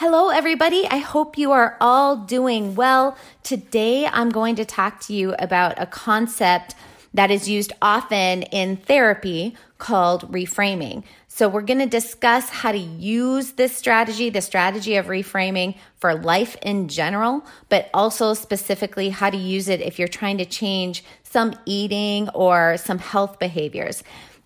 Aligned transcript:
Hello, 0.00 0.30
everybody. 0.30 0.86
I 0.86 0.96
hope 0.96 1.36
you 1.36 1.52
are 1.52 1.76
all 1.78 2.16
doing 2.16 2.74
well. 2.74 3.18
Today, 3.42 4.06
I'm 4.06 4.30
going 4.30 4.56
to 4.56 4.64
talk 4.64 4.98
to 5.00 5.12
you 5.12 5.34
about 5.38 5.74
a 5.76 5.84
concept 5.84 6.74
that 7.12 7.30
is 7.30 7.50
used 7.50 7.74
often 7.82 8.44
in 8.44 8.78
therapy 8.78 9.54
called 9.76 10.32
reframing. 10.32 11.04
So, 11.28 11.50
we're 11.50 11.60
going 11.60 11.80
to 11.80 11.86
discuss 11.86 12.48
how 12.48 12.72
to 12.72 12.78
use 12.78 13.52
this 13.52 13.76
strategy, 13.76 14.30
the 14.30 14.40
strategy 14.40 14.96
of 14.96 15.04
reframing 15.04 15.76
for 15.98 16.14
life 16.14 16.56
in 16.62 16.88
general, 16.88 17.44
but 17.68 17.90
also 17.92 18.32
specifically 18.32 19.10
how 19.10 19.28
to 19.28 19.36
use 19.36 19.68
it 19.68 19.82
if 19.82 19.98
you're 19.98 20.08
trying 20.08 20.38
to 20.38 20.46
change 20.46 21.04
some 21.24 21.54
eating 21.66 22.30
or 22.30 22.78
some 22.78 23.00
health 23.00 23.38
behaviors. 23.38 24.02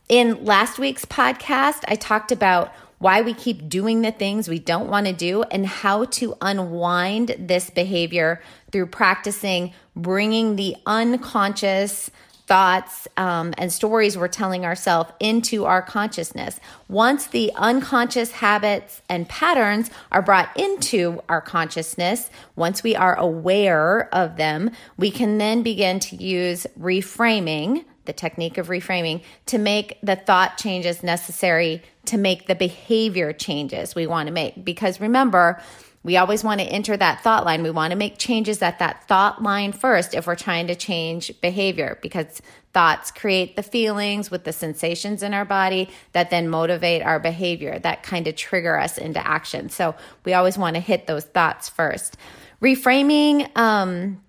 In 0.09 0.45
last 0.45 0.81
week's 0.81 1.05
podcast, 1.05 1.85
I 1.87 1.95
talked 1.95 2.33
about 2.33 2.75
why 3.05 3.21
we 3.21 3.35
keep 3.35 3.69
doing 3.69 4.01
the 4.01 4.11
things 4.11 4.49
we 4.49 4.59
don't 4.59 4.89
want 4.89 5.07
to 5.07 5.13
do, 5.13 5.43
and 5.51 5.67
how 5.67 6.07
to 6.07 6.35
unwind 6.41 7.37
this 7.39 7.69
behavior 7.69 8.41
through 8.73 8.87
practicing 8.87 9.75
bringing 9.95 10.57
the 10.57 10.75
unconscious 10.87 12.11
thoughts 12.47 13.07
um, 13.19 13.53
and 13.59 13.71
stories 13.71 14.17
we're 14.17 14.27
telling 14.27 14.65
ourselves 14.65 15.13
into 15.21 15.67
our 15.67 15.83
consciousness. 15.83 16.59
Once 16.89 17.27
the 17.27 17.53
unconscious 17.57 18.31
habits 18.31 19.03
and 19.11 19.29
patterns 19.29 19.91
are 20.11 20.23
brought 20.23 20.49
into 20.57 21.21
our 21.29 21.43
consciousness, 21.43 22.31
once 22.57 22.83
we 22.83 22.97
are 22.97 23.19
aware 23.19 24.09
of 24.15 24.39
them, 24.39 24.71
we 24.97 25.11
can 25.11 25.37
then 25.37 25.63
begin 25.63 26.01
to 26.01 26.17
use 26.17 26.67
reframing 26.81 27.85
the 28.05 28.13
technique 28.13 28.59
of 28.59 28.69
reframing 28.69 29.23
to 29.47 29.59
make 29.59 29.99
the 30.03 30.17
thought 30.17 30.59
changes 30.59 31.03
necessary 31.03 31.83
to 32.07 32.19
make 32.19 32.47
the 32.47 32.55
behavior 32.55 33.33
changes 33.33 33.95
we 33.95 34.07
want 34.07 34.27
to 34.27 34.33
make. 34.33 34.65
Because 34.65 35.01
remember, 35.01 35.61
we 36.05 36.19
always 36.19 36.45
want 36.45 36.61
to 36.61 36.67
enter 36.67 36.97
that 36.97 37.23
thought 37.23 37.47
line. 37.47 37.63
We 37.63 37.71
want 37.71 37.93
to 37.93 37.97
make 37.97 38.19
changes 38.19 38.61
at 38.61 38.79
that 38.79 39.09
thought 39.09 39.43
line 39.43 39.73
first 39.73 40.15
if 40.15 40.27
we're 40.27 40.37
trying 40.37 40.67
to 40.67 40.75
change 40.75 41.41
behavior 41.41 41.99
because 42.03 42.43
thoughts 42.75 43.11
create 43.11 43.57
the 43.57 43.63
feelings 43.63 44.31
with 44.31 44.45
the 44.45 44.53
sensations 44.53 45.23
in 45.23 45.33
our 45.33 45.47
body 45.47 45.89
that 46.13 46.29
then 46.29 46.49
motivate 46.49 47.03
our 47.03 47.19
behavior, 47.19 47.79
that 47.79 48.03
kind 48.03 48.27
of 48.27 48.37
trigger 48.37 48.79
us 48.79 48.99
into 48.99 49.27
action. 49.27 49.71
So 49.71 49.95
we 50.25 50.35
always 50.35 50.59
want 50.59 50.75
to 50.75 50.81
hit 50.81 51.07
those 51.07 51.25
thoughts 51.25 51.71
first. 51.71 52.19
Reframing, 52.61 53.57
um, 53.57 54.21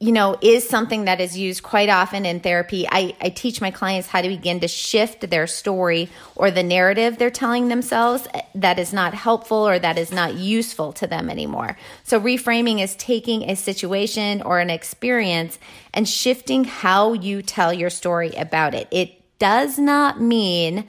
you 0.00 0.12
know, 0.12 0.36
is 0.40 0.68
something 0.68 1.04
that 1.04 1.20
is 1.20 1.38
used 1.38 1.62
quite 1.62 1.88
often 1.88 2.26
in 2.26 2.40
therapy. 2.40 2.86
I, 2.88 3.14
I 3.20 3.28
teach 3.28 3.60
my 3.60 3.70
clients 3.70 4.08
how 4.08 4.20
to 4.20 4.28
begin 4.28 4.60
to 4.60 4.68
shift 4.68 5.30
their 5.30 5.46
story 5.46 6.08
or 6.34 6.50
the 6.50 6.62
narrative 6.62 7.18
they're 7.18 7.30
telling 7.30 7.68
themselves 7.68 8.26
eh, 8.34 8.42
that 8.54 8.78
is 8.78 8.92
not 8.92 9.14
helpful 9.14 9.68
or 9.68 9.78
that 9.78 9.98
is 9.98 10.10
not 10.10 10.34
useful 10.34 10.92
to 10.94 11.06
them 11.06 11.30
anymore. 11.30 11.76
So, 12.04 12.20
reframing 12.20 12.82
is 12.82 12.96
taking 12.96 13.48
a 13.48 13.56
situation 13.56 14.42
or 14.42 14.58
an 14.58 14.70
experience 14.70 15.58
and 15.94 16.08
shifting 16.08 16.64
how 16.64 17.12
you 17.12 17.42
tell 17.42 17.72
your 17.72 17.90
story 17.90 18.30
about 18.30 18.74
it. 18.74 18.88
It 18.90 19.38
does 19.38 19.78
not 19.78 20.20
mean 20.20 20.88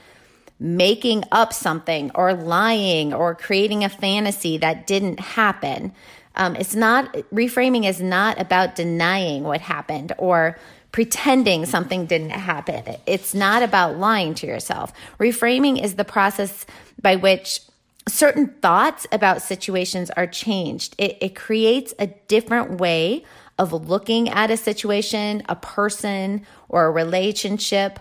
making 0.59 1.23
up 1.31 1.53
something 1.53 2.11
or 2.15 2.33
lying 2.33 3.13
or 3.13 3.35
creating 3.35 3.83
a 3.83 3.89
fantasy 3.89 4.57
that 4.57 4.87
didn't 4.87 5.19
happen. 5.19 5.93
Um, 6.35 6.55
it's 6.55 6.75
not, 6.75 7.13
reframing 7.33 7.87
is 7.87 8.01
not 8.01 8.39
about 8.39 8.75
denying 8.75 9.43
what 9.43 9.61
happened 9.61 10.13
or 10.17 10.57
pretending 10.91 11.65
something 11.65 12.05
didn't 12.05 12.29
happen. 12.29 12.95
It's 13.05 13.33
not 13.33 13.63
about 13.63 13.97
lying 13.97 14.35
to 14.35 14.47
yourself. 14.47 14.93
Reframing 15.19 15.83
is 15.83 15.95
the 15.95 16.05
process 16.05 16.65
by 17.01 17.15
which 17.15 17.59
certain 18.07 18.47
thoughts 18.61 19.07
about 19.11 19.41
situations 19.41 20.11
are 20.11 20.27
changed. 20.27 20.95
It, 20.97 21.17
it 21.19 21.35
creates 21.35 21.93
a 21.99 22.07
different 22.27 22.79
way 22.79 23.25
of 23.57 23.71
looking 23.71 24.29
at 24.29 24.51
a 24.51 24.57
situation, 24.57 25.43
a 25.47 25.55
person, 25.55 26.45
or 26.69 26.85
a 26.85 26.91
relationship 26.91 27.99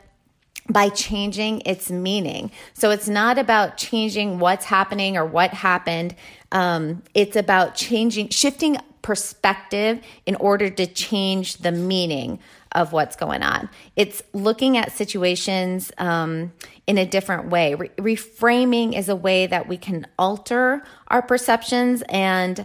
by 0.68 0.88
changing 0.88 1.62
its 1.66 1.90
meaning. 1.90 2.50
So 2.74 2.90
it's 2.90 3.08
not 3.08 3.38
about 3.38 3.76
changing 3.76 4.38
what's 4.38 4.64
happening 4.64 5.16
or 5.16 5.26
what 5.26 5.52
happened. 5.52 6.14
Um, 6.52 7.02
it's 7.14 7.36
about 7.36 7.74
changing, 7.74 8.28
shifting 8.28 8.76
perspective 9.02 10.00
in 10.26 10.36
order 10.36 10.70
to 10.70 10.86
change 10.86 11.58
the 11.58 11.72
meaning 11.72 12.38
of 12.72 12.92
what's 12.92 13.16
going 13.16 13.42
on. 13.42 13.68
It's 13.96 14.22
looking 14.32 14.78
at 14.78 14.92
situations 14.92 15.92
um, 15.98 16.52
in 16.86 16.98
a 16.98 17.04
different 17.04 17.50
way. 17.50 17.74
Re- 17.74 17.90
reframing 17.98 18.96
is 18.96 19.08
a 19.08 19.16
way 19.16 19.46
that 19.46 19.68
we 19.68 19.76
can 19.76 20.06
alter 20.18 20.82
our 21.08 21.20
perceptions 21.20 22.02
and 22.08 22.64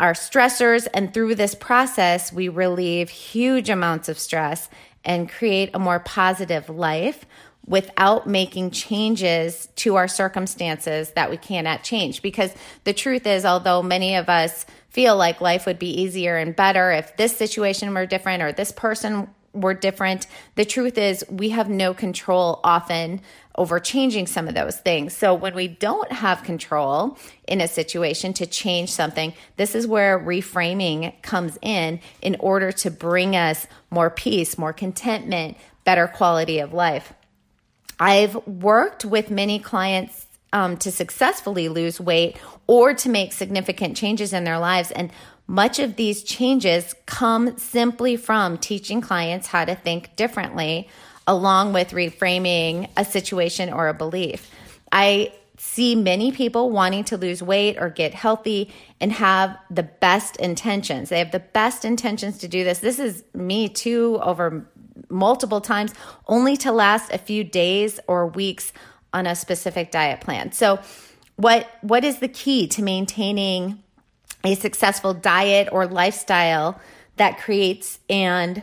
our 0.00 0.12
stressors. 0.12 0.86
And 0.92 1.14
through 1.14 1.36
this 1.36 1.54
process, 1.54 2.32
we 2.32 2.48
relieve 2.48 3.08
huge 3.08 3.70
amounts 3.70 4.08
of 4.08 4.18
stress 4.18 4.68
and 5.08 5.28
create 5.28 5.70
a 5.74 5.78
more 5.78 5.98
positive 5.98 6.68
life 6.68 7.24
without 7.66 8.26
making 8.26 8.70
changes 8.70 9.68
to 9.76 9.96
our 9.96 10.06
circumstances 10.06 11.10
that 11.12 11.30
we 11.30 11.36
cannot 11.36 11.82
change. 11.82 12.22
Because 12.22 12.54
the 12.84 12.92
truth 12.92 13.26
is, 13.26 13.44
although 13.44 13.82
many 13.82 14.14
of 14.14 14.28
us 14.28 14.64
feel 14.90 15.16
like 15.16 15.40
life 15.40 15.66
would 15.66 15.78
be 15.78 16.02
easier 16.02 16.36
and 16.36 16.54
better 16.54 16.92
if 16.92 17.16
this 17.16 17.36
situation 17.36 17.92
were 17.92 18.06
different 18.06 18.42
or 18.42 18.52
this 18.52 18.72
person 18.72 19.28
were 19.52 19.74
different, 19.74 20.26
the 20.54 20.64
truth 20.64 20.98
is 20.98 21.24
we 21.30 21.50
have 21.50 21.68
no 21.68 21.94
control 21.94 22.60
often 22.62 23.20
over 23.54 23.80
changing 23.80 24.26
some 24.26 24.46
of 24.46 24.54
those 24.54 24.76
things. 24.76 25.16
So 25.16 25.34
when 25.34 25.54
we 25.54 25.66
don't 25.66 26.12
have 26.12 26.44
control 26.44 27.18
in 27.46 27.60
a 27.60 27.68
situation 27.68 28.32
to 28.34 28.46
change 28.46 28.90
something, 28.90 29.34
this 29.56 29.74
is 29.74 29.86
where 29.86 30.18
reframing 30.18 31.20
comes 31.22 31.58
in 31.60 32.00
in 32.22 32.36
order 32.38 32.70
to 32.72 32.90
bring 32.90 33.34
us 33.34 33.66
more 33.90 34.10
peace, 34.10 34.56
more 34.56 34.72
contentment, 34.72 35.56
better 35.84 36.06
quality 36.06 36.60
of 36.60 36.72
life. 36.72 37.12
I've 37.98 38.36
worked 38.46 39.04
with 39.04 39.30
many 39.30 39.58
clients 39.58 40.26
um, 40.52 40.76
to 40.78 40.92
successfully 40.92 41.68
lose 41.68 42.00
weight 42.00 42.36
or 42.66 42.94
to 42.94 43.08
make 43.08 43.32
significant 43.32 43.96
changes 43.96 44.32
in 44.32 44.44
their 44.44 44.58
lives. 44.58 44.90
And 44.90 45.10
much 45.48 45.78
of 45.78 45.96
these 45.96 46.22
changes 46.22 46.94
come 47.06 47.56
simply 47.56 48.16
from 48.16 48.58
teaching 48.58 49.00
clients 49.00 49.46
how 49.46 49.64
to 49.64 49.74
think 49.74 50.14
differently, 50.14 50.88
along 51.26 51.72
with 51.72 51.90
reframing 51.90 52.88
a 52.98 53.04
situation 53.04 53.72
or 53.72 53.88
a 53.88 53.94
belief. 53.94 54.50
I 54.92 55.32
see 55.56 55.94
many 55.94 56.32
people 56.32 56.70
wanting 56.70 57.02
to 57.04 57.16
lose 57.16 57.42
weight 57.42 57.78
or 57.80 57.88
get 57.88 58.12
healthy 58.12 58.70
and 59.00 59.10
have 59.10 59.56
the 59.70 59.82
best 59.82 60.36
intentions. 60.36 61.08
They 61.08 61.18
have 61.18 61.32
the 61.32 61.40
best 61.40 61.84
intentions 61.84 62.38
to 62.38 62.48
do 62.48 62.62
this. 62.62 62.80
This 62.80 62.98
is 62.98 63.24
me 63.34 63.70
too 63.70 64.20
over 64.22 64.68
multiple 65.08 65.62
times, 65.62 65.94
only 66.26 66.58
to 66.58 66.72
last 66.72 67.10
a 67.10 67.18
few 67.18 67.42
days 67.42 67.98
or 68.06 68.26
weeks 68.26 68.72
on 69.14 69.26
a 69.26 69.34
specific 69.34 69.90
diet 69.90 70.20
plan. 70.20 70.52
So, 70.52 70.78
what 71.36 71.68
what 71.80 72.04
is 72.04 72.18
the 72.18 72.28
key 72.28 72.66
to 72.68 72.82
maintaining 72.82 73.82
a 74.44 74.54
successful 74.54 75.14
diet 75.14 75.68
or 75.72 75.86
lifestyle 75.86 76.80
that 77.16 77.38
creates 77.38 77.98
and 78.08 78.62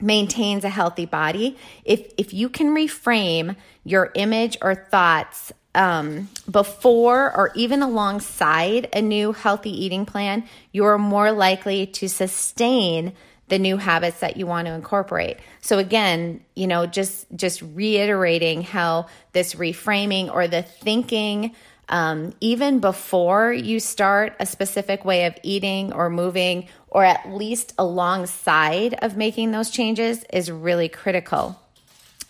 maintains 0.00 0.64
a 0.64 0.68
healthy 0.68 1.06
body? 1.06 1.56
If 1.84 2.12
if 2.16 2.32
you 2.32 2.48
can 2.48 2.68
reframe 2.68 3.56
your 3.84 4.10
image 4.14 4.56
or 4.62 4.74
thoughts 4.74 5.52
um, 5.74 6.28
before 6.50 7.34
or 7.34 7.50
even 7.54 7.82
alongside 7.82 8.88
a 8.92 9.00
new 9.00 9.32
healthy 9.32 9.70
eating 9.84 10.06
plan, 10.06 10.44
you're 10.70 10.98
more 10.98 11.32
likely 11.32 11.86
to 11.86 12.08
sustain 12.08 13.12
the 13.48 13.58
new 13.58 13.76
habits 13.76 14.20
that 14.20 14.36
you 14.36 14.46
want 14.46 14.66
to 14.66 14.72
incorporate. 14.72 15.36
So 15.60 15.78
again, 15.78 16.42
you 16.54 16.66
know, 16.66 16.86
just 16.86 17.26
just 17.34 17.60
reiterating 17.62 18.62
how 18.62 19.06
this 19.32 19.54
reframing 19.54 20.32
or 20.32 20.48
the 20.48 20.62
thinking 20.62 21.54
um, 21.88 22.34
even 22.40 22.80
before 22.80 23.52
you 23.52 23.80
start 23.80 24.34
a 24.40 24.46
specific 24.46 25.04
way 25.04 25.26
of 25.26 25.36
eating 25.42 25.92
or 25.92 26.08
moving, 26.08 26.68
or 26.88 27.04
at 27.04 27.30
least 27.30 27.74
alongside 27.78 28.94
of 29.02 29.16
making 29.16 29.50
those 29.50 29.70
changes, 29.70 30.24
is 30.32 30.50
really 30.50 30.88
critical. 30.88 31.58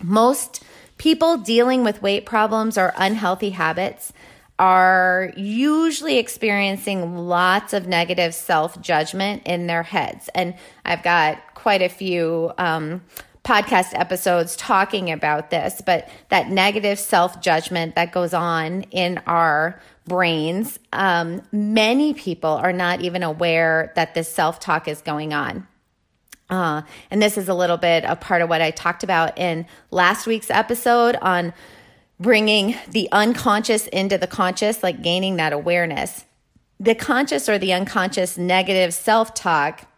Most 0.02 0.64
people 0.98 1.38
dealing 1.38 1.84
with 1.84 2.02
weight 2.02 2.26
problems 2.26 2.76
or 2.76 2.92
unhealthy 2.96 3.50
habits 3.50 4.12
are 4.58 5.32
usually 5.36 6.18
experiencing 6.18 7.16
lots 7.16 7.72
of 7.72 7.86
negative 7.86 8.34
self 8.34 8.80
judgment 8.80 9.42
in 9.44 9.66
their 9.66 9.82
heads. 9.82 10.28
And 10.34 10.54
I've 10.84 11.02
got 11.02 11.54
quite 11.54 11.82
a 11.82 11.88
few 11.88 12.52
um, 12.58 13.02
podcast 13.44 13.98
episodes 13.98 14.54
talking 14.54 15.10
about 15.10 15.50
this, 15.50 15.82
but 15.84 16.08
that 16.28 16.48
negative 16.48 16.98
self 16.98 17.40
judgment 17.40 17.96
that 17.96 18.12
goes 18.12 18.32
on 18.32 18.82
in 18.90 19.20
our 19.26 19.80
brains, 20.06 20.78
um, 20.92 21.42
many 21.50 22.14
people 22.14 22.50
are 22.50 22.72
not 22.72 23.00
even 23.00 23.22
aware 23.22 23.92
that 23.96 24.14
this 24.14 24.28
self 24.28 24.60
talk 24.60 24.86
is 24.86 25.00
going 25.00 25.32
on. 25.32 25.66
Uh, 26.50 26.82
and 27.10 27.22
this 27.22 27.38
is 27.38 27.48
a 27.48 27.54
little 27.54 27.78
bit 27.78 28.04
a 28.06 28.14
part 28.14 28.42
of 28.42 28.48
what 28.48 28.60
I 28.60 28.70
talked 28.70 29.02
about 29.02 29.38
in 29.38 29.66
last 29.90 30.26
week's 30.26 30.50
episode 30.50 31.16
on 31.16 31.54
bringing 32.20 32.76
the 32.88 33.08
unconscious 33.10 33.86
into 33.88 34.18
the 34.18 34.26
conscious, 34.26 34.82
like 34.82 35.02
gaining 35.02 35.36
that 35.36 35.52
awareness. 35.52 36.24
The 36.78 36.94
conscious 36.94 37.48
or 37.48 37.58
the 37.58 37.72
unconscious 37.72 38.36
negative 38.36 38.92
self 38.92 39.34
talk 39.34 39.88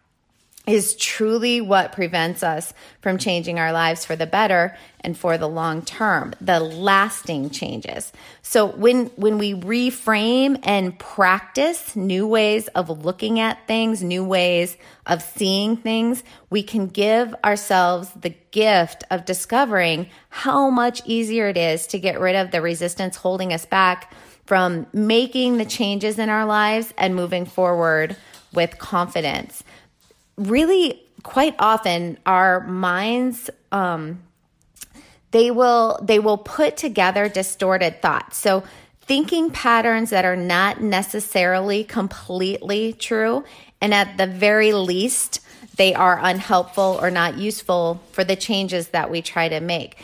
is 0.67 0.95
truly 0.95 1.61
what 1.61 1.91
prevents 1.91 2.41
us 2.41 2.73
from 3.01 3.17
changing 3.17 3.59
our 3.59 3.71
lives 3.71 4.05
for 4.05 4.15
the 4.15 4.25
better 4.25 4.75
and 5.01 5.17
for 5.17 5.37
the 5.37 5.47
long 5.47 5.83
term 5.83 6.33
the 6.41 6.59
lasting 6.59 7.51
changes. 7.51 8.11
So 8.41 8.65
when 8.65 9.07
when 9.15 9.37
we 9.37 9.53
reframe 9.53 10.59
and 10.63 10.97
practice 10.97 11.95
new 11.95 12.27
ways 12.27 12.67
of 12.69 13.05
looking 13.05 13.39
at 13.39 13.67
things 13.67 14.03
new 14.03 14.25
ways 14.25 14.75
of 15.05 15.21
seeing 15.21 15.77
things 15.77 16.23
we 16.49 16.63
can 16.63 16.87
give 16.87 17.35
ourselves 17.43 18.09
the 18.19 18.35
gift 18.51 19.03
of 19.11 19.25
discovering 19.25 20.09
how 20.29 20.69
much 20.69 21.01
easier 21.05 21.49
it 21.49 21.57
is 21.57 21.85
to 21.87 21.99
get 21.99 22.19
rid 22.19 22.35
of 22.35 22.51
the 22.51 22.61
resistance 22.61 23.15
holding 23.17 23.53
us 23.53 23.65
back 23.65 24.13
from 24.45 24.87
making 24.93 25.57
the 25.57 25.65
changes 25.65 26.17
in 26.17 26.29
our 26.29 26.45
lives 26.45 26.93
and 26.97 27.15
moving 27.15 27.45
forward 27.45 28.15
with 28.53 28.77
confidence 28.79 29.63
really 30.37 31.01
quite 31.23 31.55
often 31.59 32.17
our 32.25 32.61
minds 32.61 33.49
um, 33.71 34.21
they 35.31 35.51
will 35.51 35.99
they 36.01 36.19
will 36.19 36.37
put 36.37 36.77
together 36.77 37.27
distorted 37.27 38.01
thoughts. 38.01 38.37
So 38.37 38.63
thinking 39.01 39.49
patterns 39.49 40.11
that 40.11 40.23
are 40.23 40.37
not 40.37 40.81
necessarily 40.81 41.83
completely 41.83 42.93
true 42.93 43.43
and 43.81 43.93
at 43.93 44.17
the 44.17 44.27
very 44.27 44.71
least 44.71 45.41
they 45.75 45.93
are 45.93 46.17
unhelpful 46.23 46.97
or 47.01 47.11
not 47.11 47.37
useful 47.37 48.01
for 48.13 48.23
the 48.23 48.37
changes 48.37 48.87
that 48.89 49.11
we 49.11 49.21
try 49.21 49.49
to 49.49 49.59
make. 49.59 49.97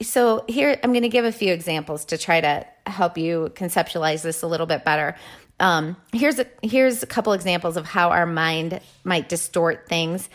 So 0.00 0.44
here 0.48 0.78
i'm 0.82 0.92
going 0.92 1.02
to 1.02 1.10
give 1.10 1.24
a 1.24 1.32
few 1.32 1.52
examples 1.52 2.06
to 2.06 2.16
try 2.16 2.40
to 2.40 2.66
help 2.86 3.18
you 3.18 3.52
conceptualize 3.54 4.22
this 4.22 4.42
a 4.42 4.46
little 4.46 4.66
bit 4.66 4.84
better 4.84 5.14
um, 5.60 5.96
here's 6.12 6.38
a 6.38 6.46
here's 6.62 7.02
a 7.02 7.06
couple 7.06 7.32
examples 7.32 7.76
of 7.76 7.86
how 7.86 8.10
our 8.10 8.26
mind 8.26 8.80
might 9.04 9.28
distort 9.28 9.86
things. 9.88 10.28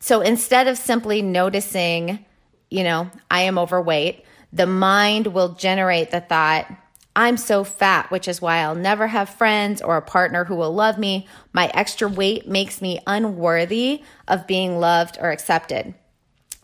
So 0.00 0.20
instead 0.20 0.66
of 0.66 0.76
simply 0.76 1.22
noticing, 1.22 2.24
you 2.70 2.82
know, 2.82 3.10
I 3.30 3.42
am 3.42 3.56
overweight, 3.56 4.24
the 4.52 4.66
mind 4.66 5.28
will 5.28 5.54
generate 5.54 6.10
the 6.10 6.20
thought, 6.20 6.66
I'm 7.16 7.36
so 7.36 7.62
fat, 7.64 8.10
which 8.10 8.26
is 8.26 8.42
why 8.42 8.58
I'll 8.58 8.74
never 8.74 9.06
have 9.06 9.30
friends 9.30 9.80
or 9.80 9.96
a 9.96 10.02
partner 10.02 10.44
who 10.44 10.56
will 10.56 10.74
love 10.74 10.98
me. 10.98 11.28
My 11.52 11.70
extra 11.72 12.08
weight 12.08 12.48
makes 12.48 12.82
me 12.82 12.98
unworthy 13.06 14.02
of 14.26 14.46
being 14.46 14.78
loved 14.78 15.16
or 15.20 15.30
accepted. 15.30 15.94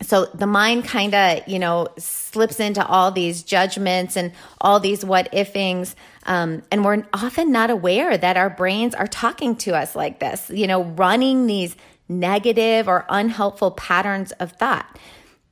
So 0.03 0.27
the 0.27 0.47
mind 0.47 0.85
kind 0.85 1.15
of, 1.15 1.47
you 1.47 1.59
know, 1.59 1.89
slips 1.99 2.59
into 2.59 2.85
all 2.85 3.11
these 3.11 3.43
judgments 3.43 4.17
and 4.17 4.33
all 4.61 4.81
these 4.81 5.05
what 5.05 5.31
ifings 5.33 5.95
um, 6.27 6.63
and 6.71 6.85
we're 6.85 7.05
often 7.13 7.51
not 7.51 7.71
aware 7.71 8.17
that 8.17 8.37
our 8.37 8.51
brains 8.51 8.95
are 8.95 9.07
talking 9.07 9.57
to 9.57 9.77
us 9.77 9.97
like 9.97 10.21
this, 10.21 10.51
you 10.51 10.67
know, 10.67 10.85
running 10.85 11.47
these 11.47 11.77
negative 12.09 12.89
or 12.89 13.07
unhelpful 13.09 13.71
patterns 13.73 14.33
of 14.33 14.53
thought 14.53 14.99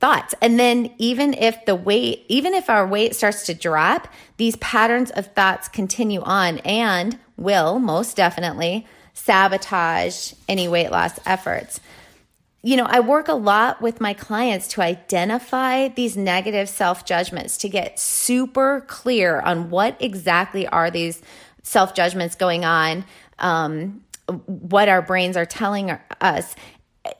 thoughts. 0.00 0.32
And 0.40 0.60
then 0.60 0.92
even 0.98 1.34
if 1.34 1.64
the 1.64 1.74
weight, 1.74 2.24
even 2.28 2.54
if 2.54 2.70
our 2.70 2.86
weight 2.86 3.16
starts 3.16 3.44
to 3.46 3.54
drop, 3.54 4.06
these 4.36 4.54
patterns 4.56 5.10
of 5.10 5.26
thoughts 5.34 5.66
continue 5.66 6.20
on 6.20 6.58
and 6.58 7.18
will 7.36 7.80
most 7.80 8.16
definitely 8.16 8.86
sabotage 9.12 10.34
any 10.48 10.68
weight 10.68 10.92
loss 10.92 11.18
efforts 11.26 11.80
you 12.68 12.76
know, 12.76 12.84
I 12.84 13.00
work 13.00 13.28
a 13.28 13.34
lot 13.34 13.80
with 13.80 13.98
my 13.98 14.12
clients 14.12 14.68
to 14.68 14.82
identify 14.82 15.88
these 15.88 16.18
negative 16.18 16.68
self 16.68 17.06
judgments 17.06 17.56
to 17.58 17.68
get 17.70 17.98
super 17.98 18.84
clear 18.86 19.40
on 19.40 19.70
what 19.70 19.96
exactly 20.00 20.66
are 20.66 20.90
these 20.90 21.22
self 21.62 21.94
judgments 21.94 22.34
going 22.34 22.66
on, 22.66 23.06
um, 23.38 24.04
what 24.44 24.86
our 24.90 25.00
brains 25.00 25.34
are 25.34 25.46
telling 25.46 25.96
us. 26.20 26.54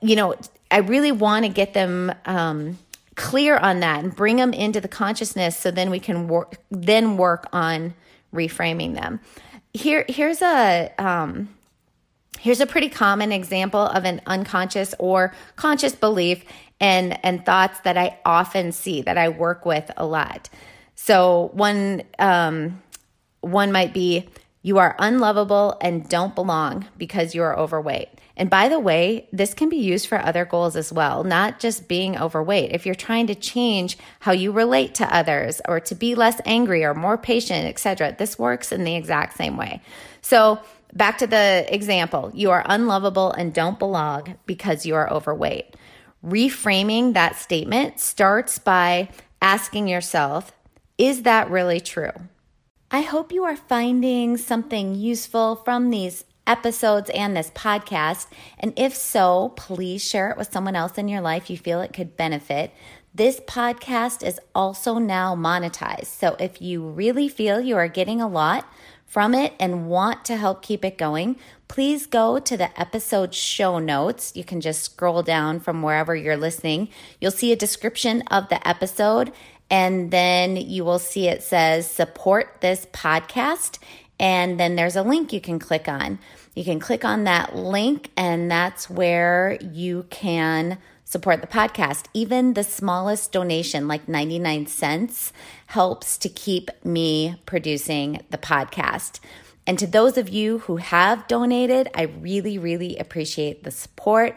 You 0.02 0.16
know, 0.16 0.34
I 0.70 0.80
really 0.80 1.12
want 1.12 1.46
to 1.46 1.48
get 1.50 1.72
them 1.72 2.12
um, 2.26 2.76
clear 3.14 3.56
on 3.56 3.80
that 3.80 4.04
and 4.04 4.14
bring 4.14 4.36
them 4.36 4.52
into 4.52 4.82
the 4.82 4.88
consciousness 4.88 5.56
so 5.56 5.70
then 5.70 5.88
we 5.88 5.98
can 5.98 6.28
work, 6.28 6.56
then 6.70 7.16
work 7.16 7.48
on 7.54 7.94
reframing 8.34 8.96
them. 8.96 9.18
Here, 9.72 10.04
here's 10.10 10.42
a, 10.42 10.92
um, 10.98 11.48
Here's 12.40 12.60
a 12.60 12.66
pretty 12.66 12.88
common 12.88 13.32
example 13.32 13.80
of 13.80 14.04
an 14.04 14.20
unconscious 14.26 14.94
or 14.98 15.34
conscious 15.56 15.94
belief 15.94 16.44
and, 16.80 17.22
and 17.24 17.44
thoughts 17.44 17.80
that 17.80 17.96
I 17.96 18.18
often 18.24 18.72
see 18.72 19.02
that 19.02 19.18
I 19.18 19.28
work 19.28 19.66
with 19.66 19.90
a 19.96 20.06
lot. 20.06 20.48
So 20.94 21.50
one 21.52 22.02
um, 22.18 22.82
one 23.40 23.70
might 23.70 23.94
be 23.94 24.28
you 24.62 24.78
are 24.78 24.96
unlovable 24.98 25.78
and 25.80 26.08
don't 26.08 26.34
belong 26.34 26.86
because 26.98 27.34
you 27.34 27.42
are 27.42 27.56
overweight. 27.56 28.08
And 28.36 28.50
by 28.50 28.68
the 28.68 28.78
way, 28.78 29.28
this 29.32 29.54
can 29.54 29.68
be 29.68 29.76
used 29.76 30.06
for 30.06 30.18
other 30.18 30.44
goals 30.44 30.76
as 30.76 30.92
well, 30.92 31.24
not 31.24 31.58
just 31.58 31.88
being 31.88 32.18
overweight. 32.18 32.72
If 32.72 32.84
you're 32.84 32.94
trying 32.94 33.28
to 33.28 33.34
change 33.34 33.96
how 34.20 34.32
you 34.32 34.52
relate 34.52 34.94
to 34.96 35.14
others 35.14 35.60
or 35.66 35.80
to 35.80 35.94
be 35.94 36.14
less 36.14 36.40
angry 36.44 36.84
or 36.84 36.94
more 36.94 37.16
patient, 37.18 37.66
etc., 37.66 38.14
this 38.18 38.38
works 38.38 38.70
in 38.70 38.84
the 38.84 38.94
exact 38.94 39.36
same 39.36 39.56
way. 39.56 39.80
So 40.20 40.60
Back 40.94 41.18
to 41.18 41.26
the 41.26 41.66
example 41.68 42.30
you 42.34 42.50
are 42.50 42.64
unlovable 42.66 43.32
and 43.32 43.52
don't 43.52 43.78
belong 43.78 44.36
because 44.46 44.86
you 44.86 44.94
are 44.94 45.10
overweight. 45.12 45.76
Reframing 46.24 47.14
that 47.14 47.36
statement 47.36 48.00
starts 48.00 48.58
by 48.58 49.08
asking 49.40 49.88
yourself, 49.88 50.52
is 50.96 51.22
that 51.22 51.50
really 51.50 51.80
true? 51.80 52.12
I 52.90 53.02
hope 53.02 53.32
you 53.32 53.44
are 53.44 53.56
finding 53.56 54.36
something 54.36 54.94
useful 54.94 55.56
from 55.56 55.90
these 55.90 56.24
episodes 56.46 57.10
and 57.10 57.36
this 57.36 57.50
podcast. 57.50 58.26
And 58.58 58.72
if 58.76 58.96
so, 58.96 59.50
please 59.56 60.02
share 60.02 60.30
it 60.30 60.38
with 60.38 60.50
someone 60.50 60.74
else 60.74 60.96
in 60.96 61.06
your 61.06 61.20
life 61.20 61.50
you 61.50 61.58
feel 61.58 61.82
it 61.82 61.92
could 61.92 62.16
benefit. 62.16 62.72
This 63.14 63.40
podcast 63.40 64.26
is 64.26 64.40
also 64.54 64.98
now 64.98 65.34
monetized. 65.36 66.06
So 66.06 66.36
if 66.40 66.62
you 66.62 66.82
really 66.82 67.28
feel 67.28 67.60
you 67.60 67.76
are 67.76 67.88
getting 67.88 68.20
a 68.20 68.28
lot 68.28 68.66
from 69.08 69.34
it 69.34 69.54
and 69.58 69.88
want 69.88 70.24
to 70.26 70.36
help 70.36 70.62
keep 70.62 70.84
it 70.84 70.98
going, 70.98 71.36
please 71.66 72.06
go 72.06 72.38
to 72.38 72.56
the 72.56 72.78
episode 72.80 73.34
show 73.34 73.78
notes. 73.78 74.32
You 74.36 74.44
can 74.44 74.60
just 74.60 74.82
scroll 74.82 75.22
down 75.22 75.58
from 75.60 75.82
wherever 75.82 76.14
you're 76.14 76.36
listening. 76.36 76.88
You'll 77.20 77.30
see 77.30 77.50
a 77.50 77.56
description 77.56 78.22
of 78.30 78.48
the 78.50 78.66
episode, 78.68 79.32
and 79.70 80.10
then 80.10 80.56
you 80.56 80.84
will 80.84 80.98
see 80.98 81.26
it 81.26 81.42
says 81.42 81.90
support 81.90 82.58
this 82.60 82.86
podcast. 82.92 83.78
And 84.20 84.60
then 84.60 84.76
there's 84.76 84.96
a 84.96 85.02
link 85.02 85.32
you 85.32 85.40
can 85.40 85.58
click 85.58 85.88
on. 85.88 86.18
You 86.54 86.64
can 86.64 86.80
click 86.80 87.04
on 87.04 87.24
that 87.24 87.56
link, 87.56 88.10
and 88.16 88.50
that's 88.50 88.90
where 88.90 89.58
you 89.62 90.06
can 90.10 90.78
support 91.08 91.40
the 91.40 91.46
podcast. 91.46 92.04
Even 92.12 92.52
the 92.52 92.62
smallest 92.62 93.32
donation, 93.32 93.88
like 93.88 94.08
99 94.08 94.66
cents, 94.66 95.32
helps 95.68 96.18
to 96.18 96.28
keep 96.28 96.70
me 96.84 97.40
producing 97.46 98.20
the 98.28 98.36
podcast. 98.36 99.18
And 99.66 99.78
to 99.78 99.86
those 99.86 100.18
of 100.18 100.28
you 100.28 100.58
who 100.58 100.76
have 100.76 101.26
donated, 101.26 101.88
I 101.94 102.02
really, 102.02 102.58
really 102.58 102.98
appreciate 102.98 103.64
the 103.64 103.70
support. 103.70 104.36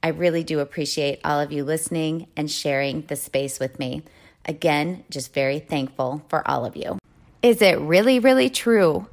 I 0.00 0.08
really 0.08 0.44
do 0.44 0.60
appreciate 0.60 1.20
all 1.24 1.40
of 1.40 1.50
you 1.50 1.64
listening 1.64 2.28
and 2.36 2.48
sharing 2.48 3.02
the 3.02 3.16
space 3.16 3.58
with 3.58 3.80
me. 3.80 4.04
Again, 4.44 5.02
just 5.10 5.34
very 5.34 5.58
thankful 5.58 6.22
for 6.28 6.48
all 6.48 6.64
of 6.64 6.76
you. 6.76 6.98
Is 7.42 7.60
it 7.62 7.80
really, 7.80 8.20
really 8.20 8.48
true? 8.48 9.08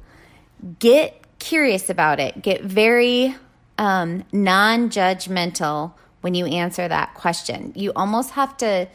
Get 0.78 1.24
curious 1.40 1.90
about 1.90 2.20
it. 2.20 2.40
Get 2.40 2.62
very 2.62 3.34
um, 3.78 4.24
non 4.32 4.90
judgmental 4.90 5.94
when 6.20 6.34
you 6.34 6.46
answer 6.46 6.86
that 6.86 7.14
question. 7.14 7.72
You 7.74 7.92
almost 7.96 8.30
have 8.32 8.56
to, 8.58 8.88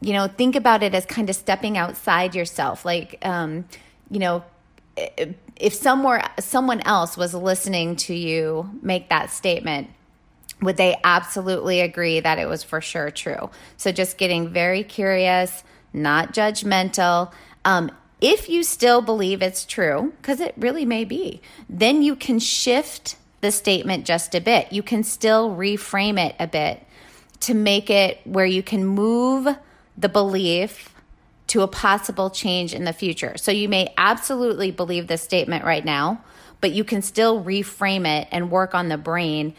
you 0.00 0.12
know, 0.12 0.28
think 0.28 0.56
about 0.56 0.82
it 0.82 0.94
as 0.94 1.06
kind 1.06 1.28
of 1.30 1.36
stepping 1.36 1.76
outside 1.76 2.34
yourself. 2.34 2.84
Like, 2.84 3.18
um, 3.22 3.66
you 4.10 4.18
know, 4.18 4.44
if 5.56 5.74
somewhere 5.74 6.28
someone 6.38 6.80
else 6.82 7.16
was 7.16 7.34
listening 7.34 7.96
to 7.96 8.14
you 8.14 8.70
make 8.82 9.08
that 9.08 9.30
statement, 9.30 9.88
would 10.60 10.76
they 10.76 10.96
absolutely 11.02 11.80
agree 11.80 12.20
that 12.20 12.38
it 12.38 12.46
was 12.46 12.62
for 12.62 12.80
sure 12.80 13.10
true? 13.10 13.50
So 13.76 13.90
just 13.90 14.18
getting 14.18 14.48
very 14.48 14.84
curious, 14.84 15.64
not 15.92 16.32
judgmental. 16.32 17.32
Um, 17.64 17.90
If 18.20 18.48
you 18.48 18.62
still 18.62 19.02
believe 19.02 19.42
it's 19.42 19.64
true, 19.64 20.12
because 20.18 20.38
it 20.38 20.54
really 20.56 20.84
may 20.84 21.04
be, 21.04 21.40
then 21.68 22.02
you 22.02 22.14
can 22.14 22.38
shift 22.38 23.16
the 23.42 23.52
statement 23.52 24.06
just 24.06 24.34
a 24.34 24.40
bit. 24.40 24.72
You 24.72 24.82
can 24.82 25.04
still 25.04 25.50
reframe 25.50 26.18
it 26.18 26.34
a 26.38 26.46
bit 26.46 26.82
to 27.40 27.54
make 27.54 27.90
it 27.90 28.20
where 28.24 28.46
you 28.46 28.62
can 28.62 28.86
move 28.86 29.46
the 29.98 30.08
belief 30.08 30.94
to 31.48 31.62
a 31.62 31.68
possible 31.68 32.30
change 32.30 32.72
in 32.72 32.84
the 32.84 32.92
future. 32.92 33.36
So 33.36 33.50
you 33.50 33.68
may 33.68 33.92
absolutely 33.98 34.70
believe 34.70 35.08
this 35.08 35.22
statement 35.22 35.64
right 35.64 35.84
now, 35.84 36.24
but 36.60 36.70
you 36.70 36.84
can 36.84 37.02
still 37.02 37.44
reframe 37.44 38.06
it 38.06 38.28
and 38.30 38.50
work 38.50 38.74
on 38.74 38.88
the 38.88 38.96
brain 38.96 39.54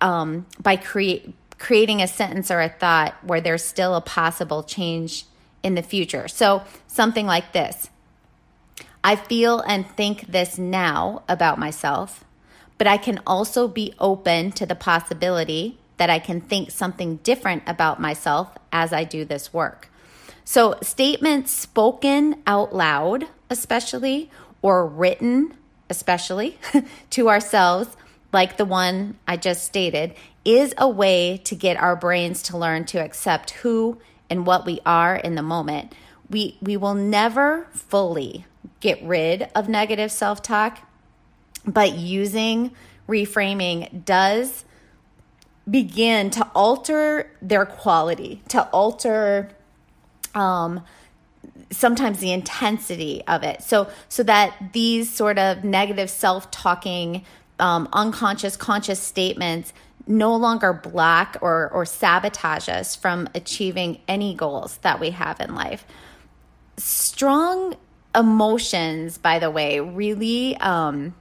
um, 0.00 0.46
by 0.60 0.76
create, 0.76 1.32
creating 1.58 2.02
a 2.02 2.08
sentence 2.08 2.50
or 2.50 2.60
a 2.60 2.70
thought 2.70 3.14
where 3.22 3.40
there's 3.40 3.62
still 3.62 3.94
a 3.94 4.00
possible 4.00 4.62
change 4.62 5.26
in 5.62 5.74
the 5.74 5.82
future. 5.82 6.28
So 6.28 6.62
something 6.88 7.26
like 7.26 7.52
this 7.52 7.90
I 9.04 9.16
feel 9.16 9.60
and 9.60 9.86
think 9.86 10.28
this 10.28 10.58
now 10.58 11.22
about 11.28 11.58
myself, 11.58 12.24
but 12.82 12.88
I 12.88 12.96
can 12.96 13.20
also 13.28 13.68
be 13.68 13.94
open 14.00 14.50
to 14.50 14.66
the 14.66 14.74
possibility 14.74 15.78
that 15.98 16.10
I 16.10 16.18
can 16.18 16.40
think 16.40 16.72
something 16.72 17.18
different 17.18 17.62
about 17.64 18.00
myself 18.00 18.58
as 18.72 18.92
I 18.92 19.04
do 19.04 19.24
this 19.24 19.52
work. 19.52 19.88
So, 20.44 20.80
statements 20.82 21.52
spoken 21.52 22.42
out 22.44 22.74
loud, 22.74 23.28
especially, 23.48 24.32
or 24.62 24.84
written, 24.84 25.54
especially, 25.88 26.58
to 27.10 27.28
ourselves, 27.28 27.96
like 28.32 28.56
the 28.56 28.64
one 28.64 29.16
I 29.28 29.36
just 29.36 29.62
stated, 29.62 30.14
is 30.44 30.74
a 30.76 30.88
way 30.88 31.40
to 31.44 31.54
get 31.54 31.76
our 31.76 31.94
brains 31.94 32.42
to 32.42 32.58
learn 32.58 32.84
to 32.86 32.98
accept 32.98 33.50
who 33.62 34.00
and 34.28 34.44
what 34.44 34.66
we 34.66 34.80
are 34.84 35.14
in 35.14 35.36
the 35.36 35.42
moment. 35.44 35.94
We, 36.28 36.58
we 36.60 36.76
will 36.76 36.94
never 36.94 37.68
fully 37.70 38.44
get 38.80 39.00
rid 39.04 39.48
of 39.54 39.68
negative 39.68 40.10
self 40.10 40.42
talk, 40.42 40.80
but 41.66 41.94
using 41.94 42.72
reframing 43.08 44.04
does 44.04 44.64
begin 45.70 46.30
to 46.30 46.44
alter 46.54 47.30
their 47.40 47.64
quality, 47.64 48.42
to 48.48 48.62
alter 48.70 49.50
um, 50.34 50.84
sometimes 51.70 52.18
the 52.18 52.32
intensity 52.32 53.22
of 53.26 53.42
it. 53.42 53.62
So 53.62 53.88
so 54.08 54.22
that 54.24 54.72
these 54.72 55.10
sort 55.10 55.38
of 55.38 55.64
negative 55.64 56.10
self-talking, 56.10 57.24
um, 57.58 57.88
unconscious, 57.92 58.56
conscious 58.56 59.00
statements 59.00 59.72
no 60.06 60.34
longer 60.34 60.72
block 60.72 61.36
or 61.40 61.70
or 61.70 61.84
sabotage 61.84 62.68
us 62.68 62.96
from 62.96 63.28
achieving 63.34 64.00
any 64.08 64.34
goals 64.34 64.78
that 64.78 64.98
we 64.98 65.10
have 65.10 65.40
in 65.40 65.54
life. 65.54 65.86
Strong 66.76 67.76
emotions, 68.14 69.16
by 69.16 69.38
the 69.38 69.50
way, 69.50 69.78
really 69.80 70.56
um, 70.56 71.14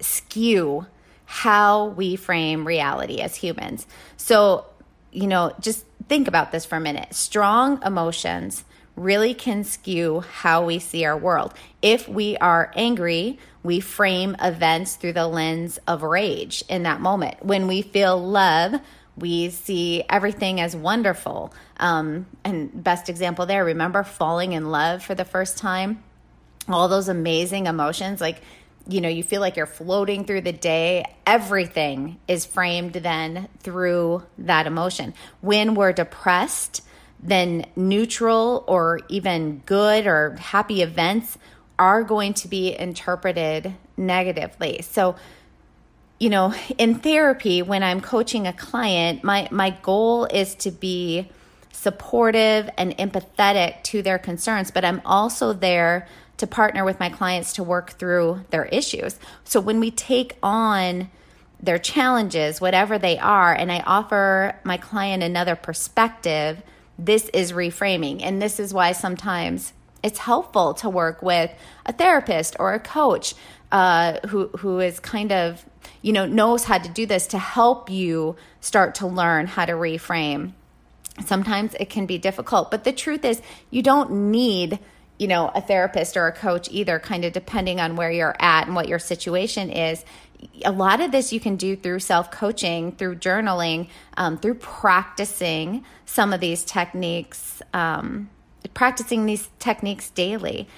skew 0.00 0.86
how 1.24 1.86
we 1.88 2.16
frame 2.16 2.66
reality 2.66 3.20
as 3.20 3.36
humans. 3.36 3.86
So, 4.16 4.64
you 5.12 5.26
know, 5.26 5.52
just 5.60 5.84
think 6.08 6.26
about 6.26 6.52
this 6.52 6.64
for 6.64 6.76
a 6.76 6.80
minute. 6.80 7.14
Strong 7.14 7.82
emotions 7.84 8.64
really 8.96 9.34
can 9.34 9.62
skew 9.62 10.20
how 10.20 10.64
we 10.64 10.78
see 10.78 11.04
our 11.04 11.16
world. 11.16 11.54
If 11.82 12.08
we 12.08 12.36
are 12.38 12.72
angry, 12.74 13.38
we 13.62 13.80
frame 13.80 14.36
events 14.40 14.96
through 14.96 15.12
the 15.12 15.26
lens 15.26 15.78
of 15.86 16.02
rage 16.02 16.64
in 16.68 16.84
that 16.84 17.00
moment. 17.00 17.44
When 17.44 17.66
we 17.66 17.82
feel 17.82 18.18
love, 18.20 18.80
we 19.16 19.50
see 19.50 20.04
everything 20.08 20.60
as 20.60 20.74
wonderful. 20.74 21.52
Um, 21.78 22.26
and 22.44 22.82
best 22.82 23.08
example 23.08 23.46
there, 23.46 23.64
remember 23.64 24.02
falling 24.02 24.52
in 24.52 24.70
love 24.70 25.04
for 25.04 25.14
the 25.14 25.24
first 25.24 25.58
time? 25.58 26.02
All 26.68 26.88
those 26.88 27.08
amazing 27.08 27.66
emotions. 27.66 28.20
Like 28.20 28.42
you 28.88 29.02
know, 29.02 29.08
you 29.08 29.22
feel 29.22 29.42
like 29.42 29.56
you're 29.56 29.66
floating 29.66 30.24
through 30.24 30.40
the 30.40 30.52
day. 30.52 31.04
Everything 31.26 32.18
is 32.26 32.46
framed 32.46 32.94
then 32.94 33.48
through 33.60 34.22
that 34.38 34.66
emotion. 34.66 35.12
When 35.42 35.74
we're 35.74 35.92
depressed, 35.92 36.82
then 37.20 37.66
neutral 37.76 38.64
or 38.66 39.00
even 39.08 39.62
good 39.66 40.06
or 40.06 40.36
happy 40.36 40.80
events 40.82 41.36
are 41.78 42.02
going 42.02 42.32
to 42.34 42.48
be 42.48 42.74
interpreted 42.76 43.74
negatively. 43.96 44.80
So, 44.82 45.16
you 46.18 46.30
know, 46.30 46.54
in 46.78 46.96
therapy, 46.96 47.60
when 47.62 47.82
I'm 47.82 48.00
coaching 48.00 48.46
a 48.46 48.52
client, 48.52 49.22
my, 49.22 49.48
my 49.50 49.70
goal 49.70 50.24
is 50.24 50.54
to 50.56 50.70
be 50.70 51.28
supportive 51.72 52.68
and 52.76 52.96
empathetic 52.98 53.82
to 53.84 54.02
their 54.02 54.18
concerns, 54.18 54.70
but 54.70 54.84
I'm 54.84 55.00
also 55.04 55.52
there 55.52 56.08
to 56.38 56.46
partner 56.46 56.84
with 56.84 56.98
my 56.98 57.08
clients 57.10 57.54
to 57.54 57.62
work 57.62 57.90
through 57.92 58.44
their 58.50 58.64
issues. 58.66 59.18
So 59.44 59.60
when 59.60 59.80
we 59.80 59.90
take 59.90 60.36
on 60.42 61.10
their 61.60 61.78
challenges, 61.78 62.60
whatever 62.60 62.98
they 62.98 63.18
are, 63.18 63.52
and 63.52 63.70
I 63.70 63.80
offer 63.80 64.58
my 64.64 64.76
client 64.76 65.22
another 65.22 65.56
perspective, 65.56 66.62
this 66.98 67.28
is 67.30 67.52
reframing. 67.52 68.22
And 68.22 68.40
this 68.40 68.58
is 68.60 68.72
why 68.72 68.92
sometimes 68.92 69.72
it's 70.02 70.18
helpful 70.18 70.74
to 70.74 70.88
work 70.88 71.22
with 71.22 71.50
a 71.84 71.92
therapist 71.92 72.56
or 72.58 72.74
a 72.74 72.80
coach 72.80 73.34
uh, 73.70 74.18
who 74.28 74.48
who 74.58 74.80
is 74.80 74.98
kind 75.00 75.32
of 75.32 75.64
you 76.00 76.12
know 76.12 76.26
knows 76.26 76.64
how 76.64 76.78
to 76.78 76.88
do 76.88 77.04
this 77.04 77.26
to 77.28 77.38
help 77.38 77.90
you 77.90 78.36
start 78.60 78.94
to 78.96 79.06
learn 79.06 79.46
how 79.46 79.64
to 79.64 79.72
reframe. 79.72 80.52
Sometimes 81.24 81.74
it 81.80 81.90
can 81.90 82.06
be 82.06 82.16
difficult, 82.16 82.70
but 82.70 82.84
the 82.84 82.92
truth 82.92 83.24
is 83.24 83.42
you 83.70 83.82
don't 83.82 84.30
need 84.30 84.78
you 85.18 85.26
know, 85.26 85.50
a 85.54 85.60
therapist 85.60 86.16
or 86.16 86.26
a 86.26 86.32
coach 86.32 86.68
either, 86.70 86.98
kind 86.98 87.24
of 87.24 87.32
depending 87.32 87.80
on 87.80 87.96
where 87.96 88.10
you're 88.10 88.36
at 88.38 88.66
and 88.66 88.76
what 88.76 88.88
your 88.88 88.98
situation 88.98 89.70
is. 89.70 90.04
A 90.64 90.70
lot 90.70 91.00
of 91.00 91.10
this 91.10 91.32
you 91.32 91.40
can 91.40 91.56
do 91.56 91.74
through 91.74 91.98
self 91.98 92.30
coaching, 92.30 92.92
through 92.92 93.16
journaling, 93.16 93.88
um, 94.16 94.38
through 94.38 94.54
practicing 94.54 95.84
some 96.06 96.32
of 96.32 96.40
these 96.40 96.64
techniques, 96.64 97.60
um, 97.74 98.30
practicing 98.74 99.26
these 99.26 99.48
techniques 99.58 100.10
daily. 100.10 100.68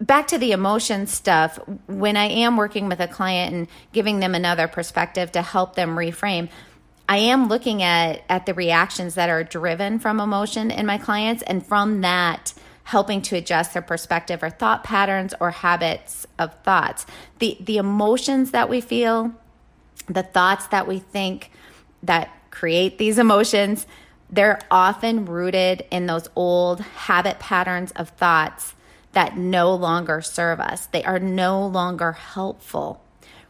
Back 0.00 0.26
to 0.28 0.38
the 0.38 0.52
emotion 0.52 1.06
stuff, 1.06 1.58
when 1.86 2.16
I 2.16 2.24
am 2.24 2.56
working 2.56 2.88
with 2.88 3.00
a 3.00 3.08
client 3.08 3.54
and 3.54 3.68
giving 3.92 4.20
them 4.20 4.34
another 4.34 4.66
perspective 4.66 5.32
to 5.32 5.42
help 5.42 5.76
them 5.76 5.96
reframe, 5.96 6.48
I 7.08 7.18
am 7.18 7.48
looking 7.48 7.82
at 7.82 8.22
at 8.28 8.46
the 8.46 8.54
reactions 8.54 9.14
that 9.14 9.28
are 9.28 9.44
driven 9.44 9.98
from 9.98 10.20
emotion 10.20 10.70
in 10.70 10.86
my 10.86 10.98
clients 10.98 11.42
and 11.42 11.64
from 11.64 12.00
that 12.00 12.54
helping 12.84 13.22
to 13.22 13.36
adjust 13.36 13.72
their 13.72 13.82
perspective 13.82 14.42
or 14.42 14.50
thought 14.50 14.84
patterns 14.84 15.34
or 15.40 15.50
habits 15.50 16.26
of 16.38 16.54
thoughts. 16.62 17.06
The 17.38 17.56
the 17.60 17.78
emotions 17.78 18.52
that 18.52 18.68
we 18.68 18.80
feel, 18.80 19.32
the 20.06 20.22
thoughts 20.22 20.66
that 20.68 20.86
we 20.86 20.98
think 20.98 21.50
that 22.02 22.30
create 22.50 22.98
these 22.98 23.18
emotions, 23.18 23.86
they're 24.30 24.60
often 24.70 25.24
rooted 25.26 25.84
in 25.90 26.06
those 26.06 26.28
old 26.34 26.80
habit 26.80 27.38
patterns 27.38 27.90
of 27.92 28.10
thoughts 28.10 28.74
that 29.12 29.36
no 29.36 29.74
longer 29.74 30.20
serve 30.20 30.60
us. 30.60 30.86
They 30.86 31.04
are 31.04 31.18
no 31.18 31.66
longer 31.66 32.12
helpful. 32.12 33.02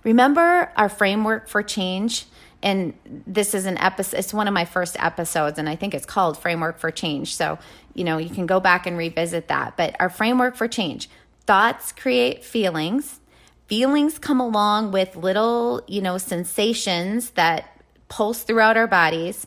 Remember 0.02 0.70
our 0.76 0.88
framework 0.88 1.48
for 1.48 1.62
change? 1.62 2.26
And 2.64 2.94
this 3.04 3.54
is 3.54 3.66
an 3.66 3.78
episode 3.78 4.18
it's 4.18 4.34
one 4.34 4.48
of 4.48 4.54
my 4.54 4.64
first 4.64 4.96
episodes 4.98 5.58
and 5.58 5.68
i 5.68 5.76
think 5.76 5.94
it's 5.94 6.06
called 6.06 6.36
framework 6.36 6.78
for 6.78 6.90
change. 6.90 7.36
So 7.36 7.58
you 7.94 8.04
know 8.04 8.18
you 8.18 8.30
can 8.30 8.46
go 8.46 8.60
back 8.60 8.86
and 8.86 8.96
revisit 8.98 9.48
that. 9.48 9.76
But 9.76 9.96
our 10.00 10.10
framework 10.10 10.56
for 10.56 10.66
change 10.66 11.08
thoughts 11.46 11.92
create 11.92 12.44
feelings. 12.44 13.20
Feelings 13.66 14.18
come 14.18 14.40
along 14.40 14.92
with 14.92 15.16
little 15.16 15.82
you 15.86 16.02
know 16.02 16.18
sensations 16.18 17.30
that 17.30 17.80
pulse 18.08 18.42
throughout 18.42 18.76
our 18.76 18.86
bodies 18.86 19.46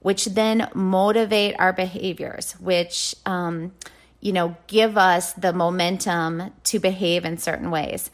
which 0.00 0.24
then 0.24 0.66
motivate 0.74 1.54
our 1.58 1.72
behaviors 1.72 2.52
which 2.52 3.14
um, 3.26 3.72
you 4.20 4.32
know 4.32 4.56
give 4.66 4.96
us 4.96 5.34
the 5.34 5.52
momentum 5.52 6.50
to 6.64 6.78
behave 6.78 7.24
in 7.24 7.36
certain 7.36 7.70
ways 7.70 8.10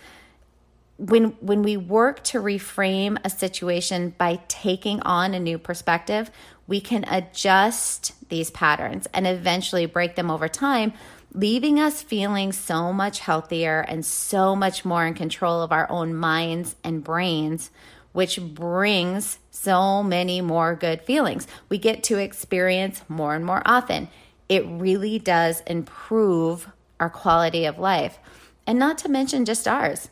when 0.98 1.36
when 1.40 1.62
we 1.62 1.76
work 1.76 2.24
to 2.24 2.38
reframe 2.38 3.18
a 3.24 3.30
situation 3.30 4.14
by 4.16 4.40
taking 4.48 5.00
on 5.02 5.34
a 5.34 5.40
new 5.40 5.58
perspective, 5.58 6.30
we 6.66 6.80
can 6.80 7.04
adjust 7.04 8.12
these 8.28 8.50
patterns 8.50 9.06
and 9.12 9.26
eventually 9.26 9.86
break 9.86 10.16
them 10.16 10.30
over 10.30 10.48
time, 10.48 10.92
leaving 11.32 11.78
us 11.78 12.02
feeling 12.02 12.50
so 12.50 12.92
much 12.92 13.20
healthier 13.20 13.80
and 13.80 14.04
so 14.04 14.56
much 14.56 14.84
more 14.84 15.06
in 15.06 15.14
control 15.14 15.62
of 15.62 15.70
our 15.70 15.88
own 15.90 16.14
minds 16.14 16.76
and 16.82 17.04
brains, 17.04 17.70
which 18.12 18.40
brings 18.40 19.38
so 19.50 20.02
many 20.02 20.40
more 20.40 20.74
good 20.74 21.02
feelings. 21.02 21.46
We 21.68 21.76
get 21.76 22.02
to 22.04 22.18
experience 22.18 23.02
more 23.08 23.34
and 23.34 23.44
more 23.44 23.62
often. 23.66 24.08
It 24.48 24.64
really 24.66 25.18
does 25.18 25.60
improve 25.66 26.68
our 26.98 27.10
quality 27.10 27.66
of 27.66 27.78
life. 27.78 28.18
And 28.66 28.78
not 28.78 28.98
to 28.98 29.08
mention 29.08 29.44
just 29.44 29.68
ours 29.68 30.08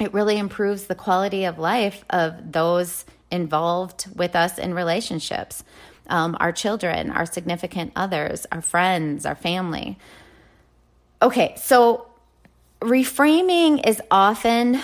it 0.00 0.12
really 0.12 0.38
improves 0.38 0.86
the 0.86 0.94
quality 0.94 1.44
of 1.44 1.58
life 1.58 2.04
of 2.10 2.52
those 2.52 3.04
involved 3.30 4.06
with 4.16 4.34
us 4.36 4.58
in 4.58 4.74
relationships 4.74 5.64
um, 6.08 6.36
our 6.38 6.52
children, 6.52 7.10
our 7.10 7.24
significant 7.24 7.92
others, 7.96 8.46
our 8.52 8.60
friends, 8.60 9.24
our 9.24 9.34
family. 9.34 9.98
Okay, 11.22 11.54
so 11.56 12.06
reframing 12.80 13.86
is 13.86 14.02
often 14.10 14.80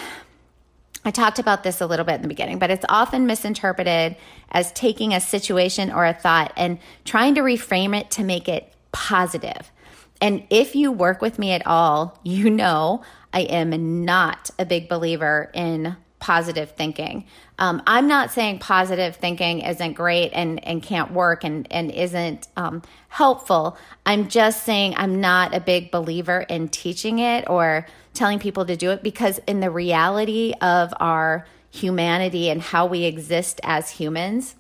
I 1.03 1.11
talked 1.11 1.39
about 1.39 1.63
this 1.63 1.81
a 1.81 1.87
little 1.87 2.05
bit 2.05 2.17
in 2.17 2.23
the 2.23 2.29
beginning, 2.29 2.59
but 2.59 2.71
it's 2.71 2.85
often 2.89 3.27
misinterpreted 3.27 4.17
as 4.53 4.71
taking 4.73 5.15
a 5.15 5.21
situation 5.21 5.91
or 5.91 6.05
a 6.05 6.13
thought 6.13 6.53
and 6.59 6.79
trying 7.07 7.37
to 7.37 7.41
reframe 7.41 7.99
it 7.99 8.11
to 8.13 8.25
make 8.25 8.49
it 8.49 8.71
positive. 8.93 9.71
And 10.21 10.45
if 10.51 10.75
you 10.75 10.93
work 10.93 11.23
with 11.23 11.39
me 11.39 11.53
at 11.53 11.67
all, 11.67 12.19
you 12.23 12.51
know 12.51 13.03
I 13.33 13.41
am 13.43 14.05
not 14.05 14.51
a 14.59 14.67
big 14.67 14.89
believer 14.89 15.51
in 15.55 15.97
positive 16.19 16.73
thinking. 16.73 17.25
Um, 17.59 17.83
I'm 17.87 18.07
not 18.07 18.31
saying 18.31 18.59
positive 18.59 19.17
thinking 19.17 19.61
isn't 19.61 19.95
great 19.95 20.31
and, 20.33 20.63
and 20.65 20.83
can't 20.83 21.13
work 21.13 21.45
and, 21.45 21.67
and 21.71 21.91
isn't 21.91 22.47
um, 22.57 22.83
helpful. 23.09 23.77
I'm 24.05 24.29
just 24.29 24.65
saying 24.65 24.95
I'm 24.97 25.21
not 25.21 25.55
a 25.55 25.61
big 25.61 25.91
believer 25.91 26.41
in 26.41 26.69
teaching 26.69 27.19
it 27.19 27.49
or 27.49 27.87
telling 28.13 28.39
people 28.39 28.67
to 28.67 28.77
do 28.77 28.91
it 28.91 29.03
because, 29.03 29.41
in 29.47 29.61
the 29.61 29.71
reality 29.71 30.53
of 30.61 30.93
our 31.01 31.47
humanity 31.71 32.51
and 32.51 32.61
how 32.61 32.85
we 32.85 33.05
exist 33.05 33.61
as 33.63 33.91
humans, 33.91 34.57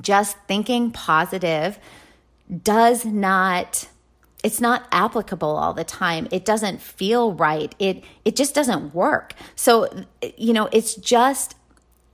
just 0.00 0.36
thinking 0.48 0.90
positive 0.90 1.78
does 2.62 3.04
not 3.04 3.88
it's 4.42 4.60
not 4.60 4.86
applicable 4.90 5.56
all 5.56 5.72
the 5.72 5.84
time. 5.84 6.26
It 6.30 6.44
doesn't 6.44 6.80
feel 6.80 7.32
right. 7.32 7.74
It 7.78 8.04
it 8.24 8.36
just 8.36 8.54
doesn't 8.54 8.94
work. 8.94 9.34
So 9.54 9.88
you 10.36 10.52
know 10.52 10.68
it's 10.72 10.94
just 10.94 11.54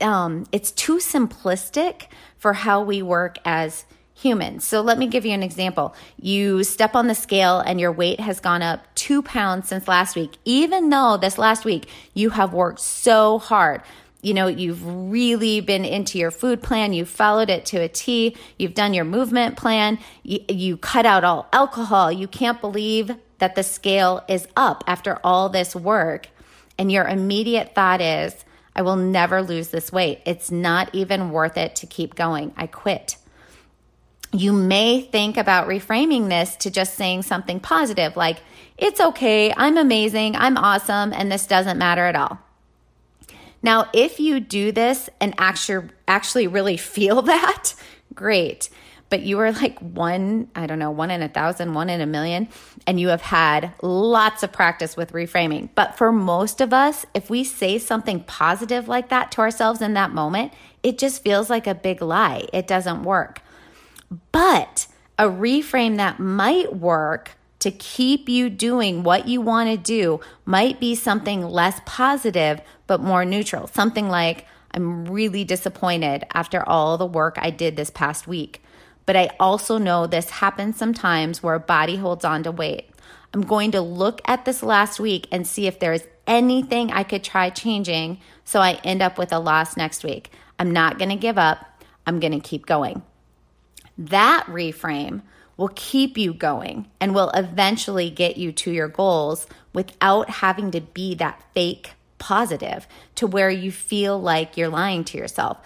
um 0.01 0.47
it's 0.53 0.71
too 0.71 0.99
simplistic 0.99 2.07
for 2.37 2.53
how 2.53 2.83
we 2.83 3.03
work 3.03 3.39
as 3.45 3.85
humans. 4.15 4.65
So 4.65 4.81
let 4.81 4.99
me 4.99 5.07
give 5.07 5.25
you 5.25 5.33
an 5.33 5.45
example. 5.45 5.95
You 6.21 6.65
step 6.65 6.97
on 6.97 7.07
the 7.07 7.15
scale 7.15 7.61
and 7.61 7.81
your 7.81 7.93
weight 7.93 8.19
has 8.19 8.41
gone 8.41 8.63
up 8.63 8.83
two 8.97 9.23
pounds 9.23 9.69
since 9.69 9.87
last 9.87 10.17
week. 10.17 10.39
Even 10.45 10.91
though 10.91 11.17
this 11.17 11.39
last 11.39 11.65
week 11.65 11.89
you 12.15 12.31
have 12.31 12.53
worked 12.53 12.81
so 12.81 13.39
hard 13.39 13.83
you 14.21 14.35
know, 14.35 14.49
you've 14.49 14.85
really 14.85 15.61
been 15.61 15.85
into 15.85 16.19
your 16.19 16.31
food 16.31 16.63
plan, 16.63 16.93
you've 16.93 17.09
followed 17.09 17.51
it 17.51 17.65
to 17.67 17.79
a 17.79 17.89
T, 17.89 18.37
you've 18.59 18.75
done 18.75 18.93
your 18.93 19.05
movement 19.05 19.57
plan, 19.57 19.99
you, 20.25 20.41
you, 20.49 20.77
cut 20.77 21.07
out 21.07 21.23
all 21.23 21.49
alcohol. 21.53 22.11
You 22.11 22.27
can't 22.27 22.61
believe 22.61 23.15
that 23.39 23.55
the 23.55 23.63
scale 23.63 24.25
is 24.29 24.49
up 24.57 24.83
after 24.87 25.21
all 25.23 25.49
this 25.49 25.77
work. 25.77 26.29
And 26.79 26.91
your 26.91 27.07
immediate 27.07 27.75
thought 27.75 28.01
is, 28.01 28.35
I 28.75 28.83
will 28.83 28.97
never 28.97 29.43
lose 29.43 29.69
this 29.69 29.93
weight. 29.93 30.21
It's 30.27 30.51
not 30.51 30.93
even 30.93 31.31
worth 31.31 31.57
it 31.57 31.77
to 31.77 31.87
keep 31.87 32.15
going. 32.15 32.53
I 32.57 32.67
quit. 32.67 33.17
You 34.33 34.53
may 34.53 35.01
think 35.01 35.37
about 35.37 35.69
reframing 35.69 36.29
this 36.29 36.57
to 36.57 36.71
just 36.71 36.95
saying 36.95 37.23
something 37.23 37.61
positive 37.61 38.17
like, 38.17 38.39
it's 38.77 39.01
okay, 39.01 39.53
I'm 39.57 39.77
amazing, 39.77 40.37
I'm 40.37 40.57
awesome, 40.57 41.13
and 41.13 41.33
this 41.33 41.47
doesn't 41.47 41.79
matter 41.79 42.05
at 42.05 42.15
all. 42.15 42.39
Now, 43.63 43.89
if 43.93 44.21
you 44.21 44.41
do 44.41 44.73
this 44.73 45.11
and 45.21 45.35
actually 45.39 45.89
actually 46.07 46.47
really 46.47 46.77
feel 46.77 47.23
that, 47.23 47.75
great. 48.15 48.71
But 49.11 49.23
you 49.23 49.39
are 49.39 49.53
like 49.53 49.79
one, 49.79 50.49
I 50.55 50.67
don't 50.67 50.79
know, 50.79 50.91
one 50.91 51.11
in 51.11 51.23
a 51.23 51.31
thousand, 51.31 51.73
one 51.73 51.89
in 51.89 52.03
a 52.03 52.07
million, 52.07 52.49
and 52.87 53.01
you 53.01 53.09
have 53.09 53.23
had 53.23 53.73
lots 53.81 54.43
of 54.43 54.53
practice 54.53 54.99
with 54.99 55.13
reframing. 55.13 55.71
But 55.75 55.97
for 55.97 56.13
most 56.13 56.61
of 56.61 56.75
us, 56.75 57.07
if 57.15 57.31
we 57.31 57.43
say 57.43 57.79
something 57.79 58.23
positive 58.25 58.87
like 58.87 59.09
that 59.09 59.33
to 59.33 59.41
ourselves 59.41 59.81
in 59.81 59.95
that 59.95 60.13
moment, 60.13 60.53
it 60.83 60.99
just 60.99 61.23
feels 61.23 61.49
like 61.49 61.67
a 61.67 61.75
big 61.75 62.03
lie. 62.03 62.49
It 62.53 62.67
doesn't 62.67 63.03
work. 63.03 63.41
But 64.31 64.87
a 65.19 65.25
reframe 65.25 65.97
that 65.97 66.21
might 66.21 66.77
work 66.77 67.38
to 67.61 67.71
keep 67.71 68.29
you 68.29 68.49
doing 68.51 69.03
what 69.03 69.27
you 69.27 69.41
want 69.41 69.69
to 69.69 69.77
do 69.77 70.21
might 70.45 70.79
be 70.79 70.95
something 70.95 71.43
less 71.43 71.81
positive, 71.85 72.61
but 72.87 73.01
more 73.01 73.25
neutral. 73.25 73.67
Something 73.67 74.09
like, 74.09 74.47
I'm 74.73 75.07
really 75.07 75.45
disappointed 75.45 76.25
after 76.33 76.67
all 76.69 76.99
the 76.99 77.07
work 77.07 77.37
I 77.39 77.51
did 77.51 77.77
this 77.77 77.91
past 77.91 78.29
week. 78.29 78.63
But 79.07 79.17
I 79.17 79.31
also 79.41 79.79
know 79.79 80.07
this 80.07 80.31
happens 80.31 80.77
sometimes 80.77 81.43
where 81.43 81.55
a 81.55 81.61
body 81.61 81.97
holds 81.97 82.25
on 82.25 82.43
to 82.45 82.53
weight. 82.53 82.91
I'm 83.35 83.43
going 83.43 83.73
to 83.73 83.81
look 83.81 84.21
at 84.27 84.45
this 84.45 84.63
last 84.63 85.01
week 85.01 85.27
and 85.33 85.47
see 85.47 85.67
if 85.67 85.79
there's 85.79 86.03
anything 86.27 86.93
I 86.93 87.03
could 87.03 87.25
try 87.25 87.51
changing 87.51 88.21
so 88.45 88.61
I 88.61 88.75
end 88.85 89.03
up 89.03 89.19
with 89.19 89.33
a 89.33 89.39
loss 89.39 89.77
next 89.77 90.05
week. 90.05 90.31
I'm 90.59 90.71
not 90.71 90.99
going 90.99 91.11
to 91.11 91.17
give 91.17 91.39
up. 91.39 91.83
I'm 92.07 92.21
going 92.21 92.33
to 92.33 92.41
keep 92.41 92.67
going. 92.67 93.03
That 93.97 94.45
reframe 94.47 95.23
will 95.59 95.71
keep 95.75 96.17
you 96.17 96.33
going 96.33 96.89
and 97.01 97.15
will 97.15 97.31
eventually 97.31 98.09
get 98.09 98.39
you 98.39 98.53
to 98.53 98.71
your 98.71 98.89
goals 98.89 99.47
without 99.75 100.31
having 100.31 100.71
to 100.71 100.81
be 100.81 101.15
that 101.17 101.43
fake 101.53 101.91
positive 102.19 102.87
to 103.17 103.27
where 103.27 103.51
you 103.51 103.71
feel 103.71 104.19
like 104.19 104.57
you're 104.57 104.69
lying 104.69 105.05
to 105.05 105.19
yourself. 105.19 105.59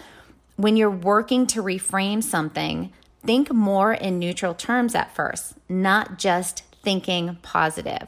When 0.57 0.75
you're 0.75 0.91
working 0.91 1.47
to 1.47 1.63
reframe 1.63 2.21
something, 2.23 2.91
think 3.25 3.53
more 3.53 3.93
in 3.93 4.19
neutral 4.19 4.53
terms 4.53 4.95
at 4.95 5.15
first, 5.15 5.53
not 5.69 6.17
just 6.17 6.63
thinking 6.83 7.37
positive. 7.41 8.07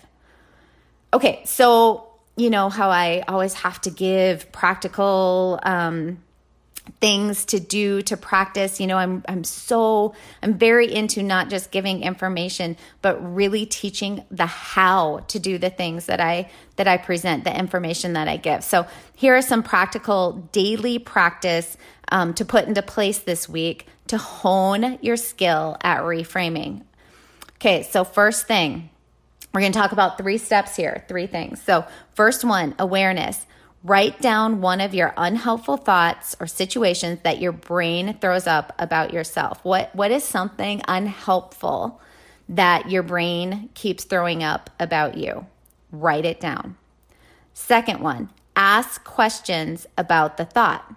Okay, 1.14 1.42
so 1.46 2.08
you 2.36 2.50
know 2.50 2.70
how 2.70 2.90
I 2.90 3.24
always 3.28 3.54
have 3.54 3.80
to 3.82 3.92
give 3.92 4.52
practical 4.52 5.60
um, 5.64 6.22
things 7.02 7.46
to 7.46 7.60
do 7.60 8.02
to 8.04 8.18
practice. 8.18 8.80
You 8.80 8.88
know 8.88 8.98
i'm 8.98 9.24
i'm 9.28 9.44
so 9.44 10.14
i'm 10.42 10.54
very 10.54 10.94
into 10.94 11.24
not 11.24 11.50
just 11.50 11.72
giving 11.72 12.04
information 12.04 12.78
but 13.02 13.18
really 13.36 13.66
teaching 13.66 14.24
the 14.32 14.46
how 14.46 15.20
to 15.28 15.40
do 15.40 15.58
the 15.58 15.70
things 15.70 16.06
that 16.08 16.22
i 16.22 16.50
that 16.76 16.88
i 16.88 16.98
present 16.98 17.44
the 17.44 17.58
information 17.58 18.14
that 18.14 18.28
i 18.28 18.38
give. 18.38 18.64
So 18.64 18.88
here 19.16 19.36
are 19.36 19.42
some 19.42 19.64
practical 19.64 20.34
daily 20.52 21.00
practice 21.00 21.78
um, 22.12 22.34
to 22.36 22.46
put 22.46 22.66
into 22.66 22.82
place 22.82 23.20
this 23.20 23.50
week 23.50 23.88
to 24.08 24.18
hone 24.18 25.00
your 25.02 25.18
skill 25.18 25.78
at 25.82 26.02
reframing. 26.02 26.84
Okay 27.56 27.84
so 27.84 28.04
first 28.04 28.48
thing 28.48 28.90
we're 29.54 29.62
going 29.62 29.72
to 29.72 29.80
talk 29.80 29.94
about 29.94 30.18
three 30.18 30.38
steps 30.38 30.76
here 30.76 31.04
three 31.08 31.28
things. 31.28 31.62
So 31.62 31.86
first 32.14 32.44
one 32.44 32.76
awareness 32.78 33.46
Write 33.86 34.20
down 34.20 34.62
one 34.62 34.82
of 34.82 34.96
your 34.96 35.14
unhelpful 35.16 35.78
thoughts 35.78 36.36
or 36.40 36.48
situations 36.48 37.20
that 37.22 37.40
your 37.40 37.52
brain 37.52 38.18
throws 38.20 38.48
up 38.48 38.74
about 38.80 39.14
yourself. 39.14 39.64
What 39.64 39.96
what 39.96 40.10
is 40.10 40.24
something 40.24 40.82
unhelpful 40.88 42.02
that 42.50 42.90
your 42.90 43.04
brain 43.04 43.70
keeps 43.76 44.04
throwing 44.04 44.42
up 44.42 44.72
about 44.80 45.18
you? 45.18 45.46
Write 45.92 46.26
it 46.26 46.40
down. 46.40 46.78
Second 47.54 48.00
one, 48.00 48.32
ask 48.56 49.04
questions 49.04 49.86
about 50.00 50.38
the 50.38 50.46
thought. 50.46 50.92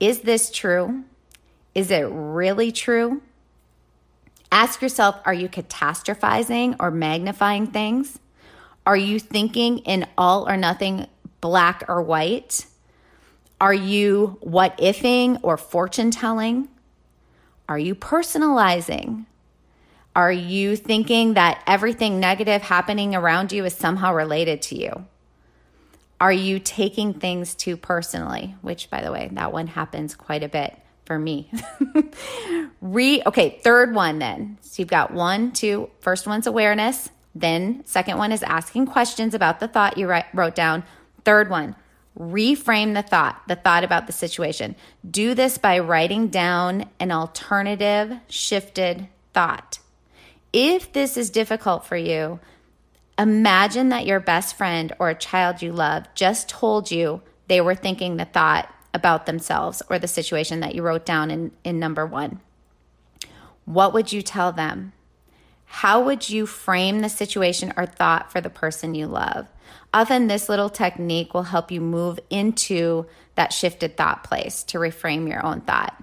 Is 0.00 0.22
this 0.22 0.50
true? 0.50 1.04
Is 1.72 1.92
it 1.92 2.08
really 2.10 2.72
true? 2.72 3.22
Ask 4.50 4.82
yourself 4.82 5.20
are 5.24 5.34
you 5.34 5.48
catastrophizing 5.48 6.74
or 6.80 6.90
magnifying 6.90 7.68
things? 7.68 8.18
Are 8.84 8.96
you 8.96 9.20
thinking 9.20 9.78
in 9.80 10.04
all 10.16 10.48
or 10.48 10.56
nothing 10.56 11.06
black 11.40 11.84
or 11.88 12.02
white? 12.02 12.66
Are 13.60 13.74
you 13.74 14.38
what 14.40 14.78
ifing 14.78 15.40
or 15.42 15.56
fortune 15.56 16.10
telling? 16.10 16.68
Are 17.68 17.78
you 17.78 17.94
personalizing? 17.94 19.26
Are 20.14 20.32
you 20.32 20.74
thinking 20.74 21.34
that 21.34 21.62
everything 21.66 22.18
negative 22.18 22.62
happening 22.62 23.14
around 23.14 23.52
you 23.52 23.64
is 23.64 23.74
somehow 23.74 24.14
related 24.14 24.62
to 24.62 24.76
you? 24.76 25.06
Are 26.20 26.32
you 26.32 26.58
taking 26.58 27.14
things 27.14 27.54
too 27.54 27.76
personally? 27.76 28.56
Which, 28.62 28.90
by 28.90 29.02
the 29.02 29.12
way, 29.12 29.28
that 29.32 29.52
one 29.52 29.68
happens 29.68 30.14
quite 30.14 30.42
a 30.42 30.48
bit 30.48 30.76
for 31.04 31.18
me. 31.18 31.50
Re 32.80 33.22
okay, 33.24 33.60
third 33.62 33.94
one 33.94 34.18
then. 34.18 34.58
So 34.60 34.82
you've 34.82 34.88
got 34.88 35.12
one, 35.12 35.52
two. 35.52 35.88
First 36.00 36.26
one's 36.26 36.46
awareness. 36.46 37.10
Then 37.34 37.82
second 37.86 38.18
one 38.18 38.32
is 38.32 38.42
asking 38.42 38.86
questions 38.86 39.34
about 39.34 39.60
the 39.60 39.68
thought 39.68 39.96
you 39.96 40.08
write, 40.08 40.26
wrote 40.34 40.56
down. 40.56 40.82
Third 41.24 41.50
one, 41.50 41.76
reframe 42.18 42.94
the 42.94 43.02
thought, 43.02 43.42
the 43.46 43.56
thought 43.56 43.84
about 43.84 44.06
the 44.06 44.12
situation. 44.12 44.74
Do 45.08 45.34
this 45.34 45.58
by 45.58 45.78
writing 45.78 46.28
down 46.28 46.86
an 46.98 47.12
alternative, 47.12 48.18
shifted 48.28 49.08
thought. 49.32 49.78
If 50.52 50.92
this 50.92 51.16
is 51.16 51.30
difficult 51.30 51.84
for 51.84 51.96
you, 51.96 52.40
imagine 53.18 53.90
that 53.90 54.06
your 54.06 54.20
best 54.20 54.56
friend 54.56 54.92
or 54.98 55.10
a 55.10 55.14
child 55.14 55.62
you 55.62 55.72
love 55.72 56.06
just 56.14 56.48
told 56.48 56.90
you 56.90 57.22
they 57.46 57.60
were 57.60 57.74
thinking 57.74 58.16
the 58.16 58.24
thought 58.24 58.72
about 58.94 59.26
themselves 59.26 59.82
or 59.90 59.98
the 59.98 60.08
situation 60.08 60.60
that 60.60 60.74
you 60.74 60.82
wrote 60.82 61.04
down 61.04 61.30
in, 61.30 61.52
in 61.64 61.78
number 61.78 62.06
one. 62.06 62.40
What 63.64 63.92
would 63.92 64.12
you 64.12 64.22
tell 64.22 64.50
them? 64.50 64.92
How 65.66 66.02
would 66.02 66.30
you 66.30 66.46
frame 66.46 67.00
the 67.00 67.10
situation 67.10 67.72
or 67.76 67.84
thought 67.84 68.32
for 68.32 68.40
the 68.40 68.50
person 68.50 68.94
you 68.94 69.06
love? 69.06 69.48
Often, 69.98 70.28
this 70.28 70.48
little 70.48 70.68
technique 70.68 71.34
will 71.34 71.42
help 71.42 71.72
you 71.72 71.80
move 71.80 72.20
into 72.30 73.06
that 73.34 73.52
shifted 73.52 73.96
thought 73.96 74.22
place 74.22 74.62
to 74.64 74.78
reframe 74.78 75.28
your 75.28 75.44
own 75.44 75.60
thought. 75.62 76.00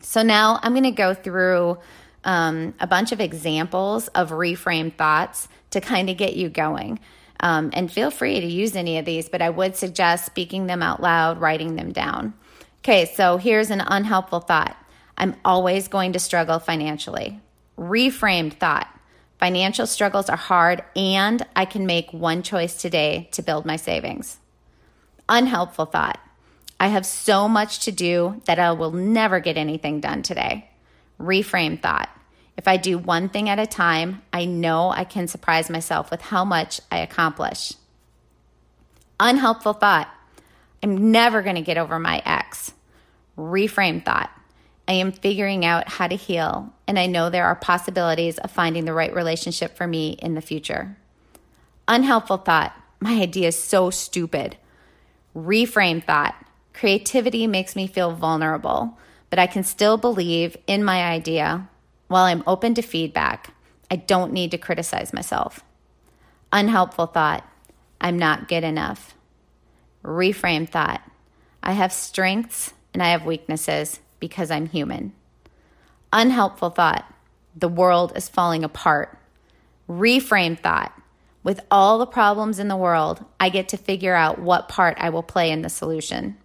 So, 0.00 0.22
now 0.22 0.58
I'm 0.62 0.72
going 0.72 0.84
to 0.84 0.90
go 0.90 1.12
through 1.12 1.76
um, 2.24 2.72
a 2.80 2.86
bunch 2.86 3.12
of 3.12 3.20
examples 3.20 4.08
of 4.08 4.30
reframed 4.30 4.94
thoughts 4.94 5.48
to 5.72 5.82
kind 5.82 6.08
of 6.08 6.16
get 6.16 6.34
you 6.34 6.48
going. 6.48 6.98
Um, 7.40 7.68
and 7.74 7.92
feel 7.92 8.10
free 8.10 8.40
to 8.40 8.46
use 8.46 8.74
any 8.74 8.96
of 8.96 9.04
these, 9.04 9.28
but 9.28 9.42
I 9.42 9.50
would 9.50 9.76
suggest 9.76 10.24
speaking 10.24 10.66
them 10.66 10.82
out 10.82 11.02
loud, 11.02 11.42
writing 11.42 11.76
them 11.76 11.92
down. 11.92 12.32
Okay, 12.78 13.04
so 13.04 13.36
here's 13.36 13.68
an 13.68 13.82
unhelpful 13.86 14.40
thought 14.40 14.78
I'm 15.18 15.36
always 15.44 15.88
going 15.88 16.14
to 16.14 16.18
struggle 16.18 16.58
financially. 16.58 17.38
Reframed 17.78 18.54
thought 18.54 18.88
financial 19.38 19.86
struggles 19.86 20.28
are 20.28 20.36
hard, 20.36 20.82
and 20.96 21.44
I 21.54 21.64
can 21.64 21.86
make 21.86 22.12
one 22.12 22.42
choice 22.42 22.80
today 22.80 23.28
to 23.32 23.42
build 23.42 23.66
my 23.66 23.76
savings. 23.76 24.38
Unhelpful 25.28 25.86
thought 25.86 26.20
I 26.78 26.88
have 26.88 27.06
so 27.06 27.48
much 27.48 27.80
to 27.86 27.92
do 27.92 28.42
that 28.44 28.58
I 28.58 28.72
will 28.72 28.90
never 28.90 29.40
get 29.40 29.56
anything 29.56 30.00
done 30.00 30.22
today. 30.22 30.68
Reframe 31.18 31.80
thought. 31.80 32.10
If 32.56 32.68
I 32.68 32.76
do 32.76 32.98
one 32.98 33.28
thing 33.28 33.48
at 33.48 33.58
a 33.58 33.66
time, 33.66 34.22
I 34.32 34.44
know 34.44 34.90
I 34.90 35.04
can 35.04 35.26
surprise 35.26 35.70
myself 35.70 36.10
with 36.10 36.20
how 36.20 36.44
much 36.44 36.80
I 36.90 36.98
accomplish. 36.98 37.72
Unhelpful 39.18 39.74
thought. 39.74 40.08
I'm 40.82 41.10
never 41.10 41.40
going 41.40 41.56
to 41.56 41.62
get 41.62 41.78
over 41.78 41.98
my 41.98 42.20
ex. 42.26 42.72
Reframe 43.38 44.04
thought. 44.04 44.30
I 44.86 44.92
am 44.92 45.12
figuring 45.12 45.64
out 45.64 45.88
how 45.88 46.06
to 46.06 46.16
heal, 46.16 46.73
and 46.86 46.98
I 46.98 47.06
know 47.06 47.30
there 47.30 47.46
are 47.46 47.54
possibilities 47.54 48.38
of 48.38 48.50
finding 48.50 48.84
the 48.84 48.92
right 48.92 49.14
relationship 49.14 49.76
for 49.76 49.86
me 49.86 50.10
in 50.20 50.34
the 50.34 50.40
future. 50.40 50.96
Unhelpful 51.88 52.38
thought. 52.38 52.74
My 53.00 53.20
idea 53.20 53.48
is 53.48 53.62
so 53.62 53.90
stupid. 53.90 54.56
Reframe 55.34 56.02
thought. 56.02 56.34
Creativity 56.72 57.46
makes 57.46 57.76
me 57.76 57.86
feel 57.86 58.12
vulnerable, 58.12 58.98
but 59.30 59.38
I 59.38 59.46
can 59.46 59.64
still 59.64 59.96
believe 59.96 60.56
in 60.66 60.84
my 60.84 61.02
idea 61.02 61.68
while 62.08 62.24
I'm 62.24 62.42
open 62.46 62.74
to 62.74 62.82
feedback. 62.82 63.54
I 63.90 63.96
don't 63.96 64.32
need 64.32 64.50
to 64.50 64.58
criticize 64.58 65.12
myself. 65.12 65.60
Unhelpful 66.52 67.06
thought. 67.06 67.46
I'm 68.00 68.18
not 68.18 68.48
good 68.48 68.64
enough. 68.64 69.14
Reframe 70.02 70.68
thought. 70.68 71.02
I 71.62 71.72
have 71.72 71.92
strengths 71.92 72.72
and 72.92 73.02
I 73.02 73.08
have 73.08 73.24
weaknesses 73.24 74.00
because 74.20 74.50
I'm 74.50 74.66
human. 74.66 75.12
Unhelpful 76.14 76.70
thought. 76.70 77.04
The 77.56 77.68
world 77.68 78.12
is 78.14 78.28
falling 78.28 78.62
apart. 78.62 79.18
Reframe 79.88 80.56
thought. 80.56 80.92
With 81.42 81.60
all 81.72 81.98
the 81.98 82.06
problems 82.06 82.60
in 82.60 82.68
the 82.68 82.76
world, 82.76 83.24
I 83.40 83.48
get 83.48 83.68
to 83.70 83.76
figure 83.76 84.14
out 84.14 84.38
what 84.38 84.68
part 84.68 84.96
I 85.00 85.10
will 85.10 85.24
play 85.24 85.50
in 85.50 85.62
the 85.62 85.68
solution. 85.68 86.36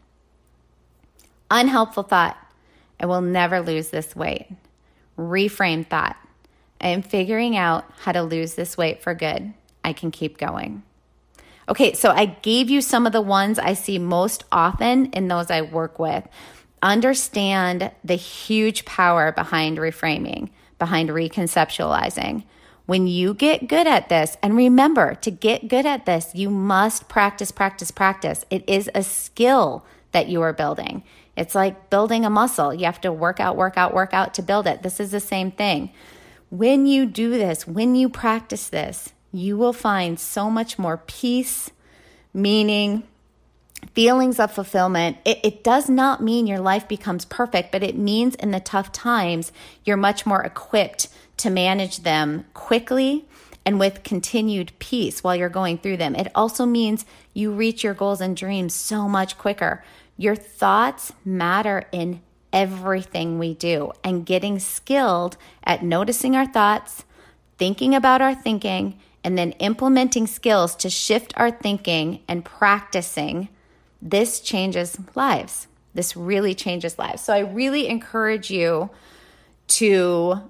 Unhelpful 1.51 2.03
thought. 2.03 2.36
I 2.99 3.05
will 3.05 3.21
never 3.21 3.62
lose 3.62 3.89
this 3.89 4.15
weight. 4.15 4.47
Reframe 5.19 5.88
thought. 5.88 6.17
I 6.82 6.88
am 6.88 7.03
figuring 7.03 7.55
out 7.55 7.86
how 7.99 8.12
to 8.12 8.23
lose 8.23 8.55
this 8.55 8.75
weight 8.75 9.03
for 9.03 9.13
good. 9.13 9.53
I 9.84 9.93
can 9.93 10.10
keep 10.10 10.39
going. 10.39 10.82
Okay, 11.69 11.93
so 11.93 12.10
I 12.10 12.25
gave 12.25 12.71
you 12.71 12.82
some 12.82 13.05
of 13.05 13.13
the 13.13 13.21
ones 13.21 13.60
I 13.60 13.73
see 13.73 13.99
most 13.99 14.45
often 14.51 15.12
in 15.12 15.27
those 15.27 15.51
I 15.51 15.62
work 15.62 15.99
with. 15.99 16.27
Understand 16.82 17.92
the 18.04 18.15
huge 18.15 18.86
power 18.86 19.32
behind 19.32 19.78
reframing, 19.78 20.50
behind 20.78 21.10
reconceptualizing. 21.10 22.44
When 22.86 23.06
you 23.06 23.34
get 23.34 23.68
good 23.68 23.86
at 23.86 24.10
this, 24.10 24.38
and 24.42 24.56
remember 24.56 25.13
to 25.15 25.30
get 25.30 25.68
good 25.68 25.86
at 25.86 26.06
this, 26.06 26.32
you 26.34 26.50
must 26.50 27.08
practice, 27.08 27.52
practice, 27.52 27.92
practice. 27.92 28.46
It 28.50 28.68
is 28.68 28.89
a 28.96 29.04
skill 29.04 29.86
that 30.12 30.28
you 30.28 30.42
are 30.42 30.54
building. 30.54 31.04
It's 31.36 31.54
like 31.54 31.89
building 31.89 32.26
a 32.26 32.30
muscle. 32.30 32.74
You 32.74 32.86
have 32.86 33.02
to 33.02 33.12
work 33.12 33.39
out, 33.39 33.56
work 33.56 33.78
out, 33.78 33.94
work 33.94 34.13
out 34.13 34.34
to 34.34 34.42
build 34.42 34.65
it. 34.65 34.82
This 34.82 35.00
is 35.00 35.12
the 35.12 35.20
same 35.20 35.52
thing. 35.52 35.92
When 36.50 36.86
you 36.86 37.06
do 37.06 37.30
this, 37.32 37.68
when 37.68 37.96
you 37.96 38.10
practice 38.10 38.70
this, 38.70 39.13
you 39.32 39.56
will 39.58 39.74
find 39.74 40.20
so 40.20 40.50
much 40.50 40.80
more 40.80 40.98
peace, 40.98 41.70
meaning, 42.34 43.04
feelings 43.94 44.39
of 44.39 44.52
fulfillment. 44.52 45.18
It, 45.26 45.39
it, 45.44 45.63
does 45.63 45.89
not 45.89 46.22
mean 46.22 46.48
your 46.48 46.60
life 46.60 46.88
becomes 46.88 47.26
perfect, 47.26 47.72
but 47.72 47.84
it 47.84 47.98
means 47.98 48.36
in 48.36 48.52
the 48.52 48.60
tough 48.60 48.92
times, 48.92 49.52
you're 49.84 49.98
much 49.98 50.26
more 50.26 50.42
equipped 50.42 51.08
to 51.38 51.50
manage 51.50 52.00
them 52.00 52.46
quickly 52.54 53.26
and 53.65 53.80
with 53.80 54.04
continued 54.04 54.72
peace 54.80 55.24
while 55.24 55.36
you're 55.36 55.50
going 55.50 55.78
through 55.78 55.98
them. 55.98 56.15
It 56.15 56.32
also 56.34 56.65
means 56.65 57.06
you 57.34 57.52
reach 57.52 57.84
your 57.84 57.94
goals 57.94 58.22
and 58.22 58.36
dreams 58.36 58.74
so 58.74 59.08
much 59.08 59.38
quicker. 59.38 59.84
Your 60.18 60.36
thoughts 60.36 61.13
matter 61.24 61.86
in 61.92 62.22
everything 62.52 63.38
we 63.38 63.54
do, 63.54 63.92
and 64.04 64.26
getting 64.26 64.60
skilled 64.60 65.38
at 65.63 65.84
noticing 65.84 66.36
our 66.36 66.48
thoughts, 66.48 67.04
thinking 67.58 67.94
about 67.94 68.22
our 68.22 68.34
thinking, 68.34 69.00
and 69.24 69.38
then 69.38 69.52
implementing 69.54 70.26
skills 70.26 70.76
to 70.76 70.89
shift 70.89 71.34
our 71.38 71.52
thinking 71.52 72.22
and 72.28 72.46
practicing, 72.46 73.50
this 74.02 74.40
changes 74.40 74.98
lives. 75.16 75.68
This 75.94 76.16
really 76.16 76.56
changes 76.56 76.98
lives. 76.98 77.22
So 77.22 77.34
I 77.34 77.40
really 77.40 77.88
encourage 77.88 78.50
you 78.50 78.90
to 79.68 80.42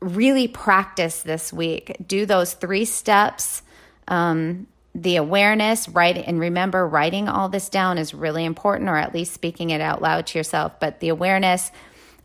really 0.00 0.48
practice 0.48 1.22
this 1.22 1.52
week. 1.52 1.96
Do 2.06 2.26
those 2.26 2.54
three 2.54 2.84
steps. 2.84 3.62
Um, 4.08 4.66
the 4.94 5.16
awareness, 5.16 5.88
right? 5.88 6.16
And 6.16 6.40
remember, 6.40 6.86
writing 6.86 7.28
all 7.28 7.48
this 7.48 7.68
down 7.68 7.96
is 7.96 8.12
really 8.12 8.44
important, 8.44 8.90
or 8.90 8.96
at 8.96 9.14
least 9.14 9.32
speaking 9.32 9.70
it 9.70 9.80
out 9.80 10.02
loud 10.02 10.26
to 10.28 10.38
yourself. 10.38 10.80
But 10.80 11.00
the 11.00 11.10
awareness 11.10 11.70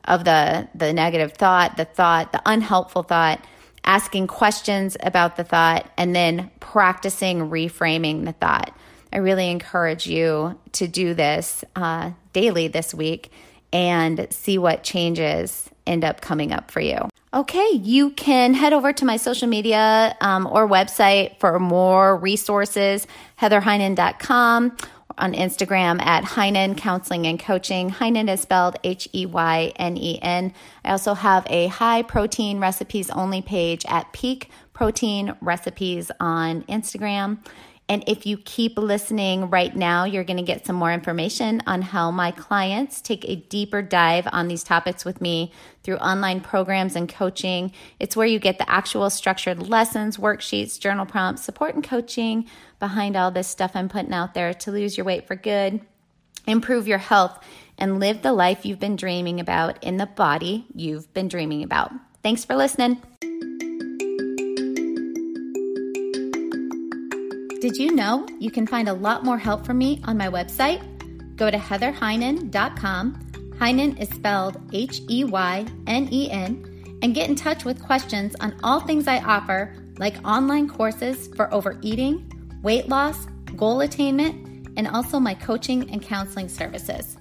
of 0.06 0.24
the 0.24 0.68
the 0.74 0.94
negative 0.94 1.34
thought, 1.34 1.78
the 1.78 1.86
thought, 1.86 2.32
the 2.32 2.42
unhelpful 2.46 3.04
thought, 3.04 3.46
asking 3.84 4.28
questions 4.28 4.98
about 5.02 5.36
the 5.36 5.44
thought, 5.44 5.90
and 5.98 6.16
then 6.16 6.50
practicing 6.60 7.50
reframing 7.52 8.26
the 8.26 8.34
thought. 8.34 8.76
I 9.16 9.20
really 9.20 9.50
encourage 9.50 10.08
you 10.08 10.60
to 10.74 10.90
do 10.90 11.14
this 11.14 11.64
uh, 11.78 12.12
daily 12.34 12.68
this 12.68 12.94
week 12.94 13.32
and 13.72 14.28
see 14.30 14.58
what 14.58 14.84
changes 14.84 15.70
end 15.88 16.04
up 16.04 16.20
coming 16.20 16.52
up 16.52 16.70
for 16.70 16.82
you. 16.82 16.98
Okay, 17.34 17.70
you 17.72 18.10
can 18.12 18.54
head 18.54 18.74
over 18.74 18.92
to 18.92 19.06
my 19.06 19.16
social 19.16 19.48
media 19.48 20.18
um, 20.20 20.46
or 20.46 20.68
website 20.68 21.40
for 21.40 21.58
more 21.60 22.18
resources, 22.18 23.08
heatherheynen.com, 23.40 24.76
on 25.18 25.34
Instagram 25.34 26.02
at 26.02 26.26
Heynen 26.26 26.78
Counseling 26.78 27.26
and 27.26 27.40
Coaching. 27.40 27.92
Heynen 27.92 28.30
is 28.30 28.42
spelled 28.42 28.76
H 28.84 29.08
E 29.14 29.26
Y 29.26 29.72
N 29.78 29.96
E 29.96 30.20
N. 30.22 30.52
I 30.84 30.92
also 30.92 31.14
have 31.14 31.48
a 31.50 31.68
high 31.68 32.02
protein 32.02 32.60
recipes 32.60 33.10
only 33.12 33.42
page 33.42 33.86
at 33.88 34.12
Peak 34.12 34.50
Protein 34.74 35.38
Recipes 35.40 36.12
on 36.20 36.64
Instagram. 36.64 37.38
And 37.88 38.04
if 38.08 38.26
you 38.26 38.38
keep 38.38 38.80
listening 38.80 39.50
right 39.50 39.76
now, 39.76 40.06
you're 40.06 40.24
going 40.24 40.38
to 40.38 40.44
get 40.44 40.66
some 40.66 40.76
more 40.76 40.92
information 40.92 41.62
on 41.68 41.84
how 41.84 42.10
my 42.10 42.32
clients 42.32 43.00
take 43.00 43.24
a 43.26 43.36
deeper 43.36 43.82
dive 43.84 44.28
on 44.32 44.48
these 44.48 44.64
topics 44.64 45.06
with 45.06 45.22
me 45.22 45.52
through 45.84 45.98
online 45.98 46.42
programs 46.42 46.96
and 46.96 47.08
coaching. 47.08 47.72
It's 48.00 48.16
where 48.16 48.26
you 48.26 48.40
get 48.40 48.58
the 48.58 48.70
actual 48.70 49.10
structured 49.12 49.70
lessons, 49.70 50.18
worksheets, 50.18 50.80
journal 50.80 51.06
prompts, 51.06 51.44
support, 51.44 51.76
and 51.76 51.84
coaching 51.84 52.48
behind 52.80 53.16
all 53.16 53.30
this 53.30 53.48
stuff 53.48 53.72
I'm 53.76 53.90
putting 53.90 54.14
out 54.14 54.34
there 54.34 54.54
to 54.54 54.72
lose 54.72 54.98
your 54.98 55.06
weight 55.06 55.28
for 55.28 55.36
good, 55.36 55.80
improve 56.48 56.88
your 56.88 56.98
health, 56.98 57.40
and 57.78 58.00
live 58.00 58.24
the 58.24 58.34
life 58.34 58.66
you've 58.66 58.80
been 58.80 58.96
dreaming 58.96 59.40
about 59.40 59.84
in 59.84 59.98
the 59.98 60.06
body 60.08 60.66
you've 60.74 61.14
been 61.14 61.28
dreaming 61.28 61.62
about. 61.62 61.92
Thanks 62.24 62.46
for 62.46 62.56
listening. 62.56 63.00
Did 67.66 67.78
you 67.78 67.96
know 67.96 68.28
you 68.38 68.52
can 68.52 68.68
find 68.68 68.88
a 68.88 68.94
lot 68.94 69.24
more 69.26 69.40
help 69.40 69.66
from 69.66 69.80
me 69.80 70.00
on 70.06 70.20
my 70.20 70.30
website? 70.30 70.84
Go 71.36 71.50
to 71.50 71.58
heatherheynen.com. 71.58 73.16
Heynen 73.58 74.00
is 74.00 74.08
spelled 74.10 74.62
H 74.72 75.02
E 75.10 75.24
Y 75.24 75.66
N 75.88 76.08
E 76.12 76.30
N, 76.30 77.00
and 77.02 77.16
get 77.16 77.28
in 77.28 77.36
touch 77.36 77.66
with 77.66 77.82
questions 77.82 78.36
on 78.40 78.56
all 78.64 78.82
things 78.82 79.08
I 79.08 79.18
offer, 79.18 79.76
like 79.98 80.24
online 80.24 80.70
courses 80.70 81.28
for 81.36 81.52
overeating, 81.52 82.32
weight 82.62 82.88
loss, 82.88 83.26
goal 83.56 83.82
attainment, 83.82 84.68
and 84.78 84.88
also 84.88 85.20
my 85.20 85.34
coaching 85.34 85.90
and 85.90 86.04
counseling 86.04 86.50
services. 86.50 87.18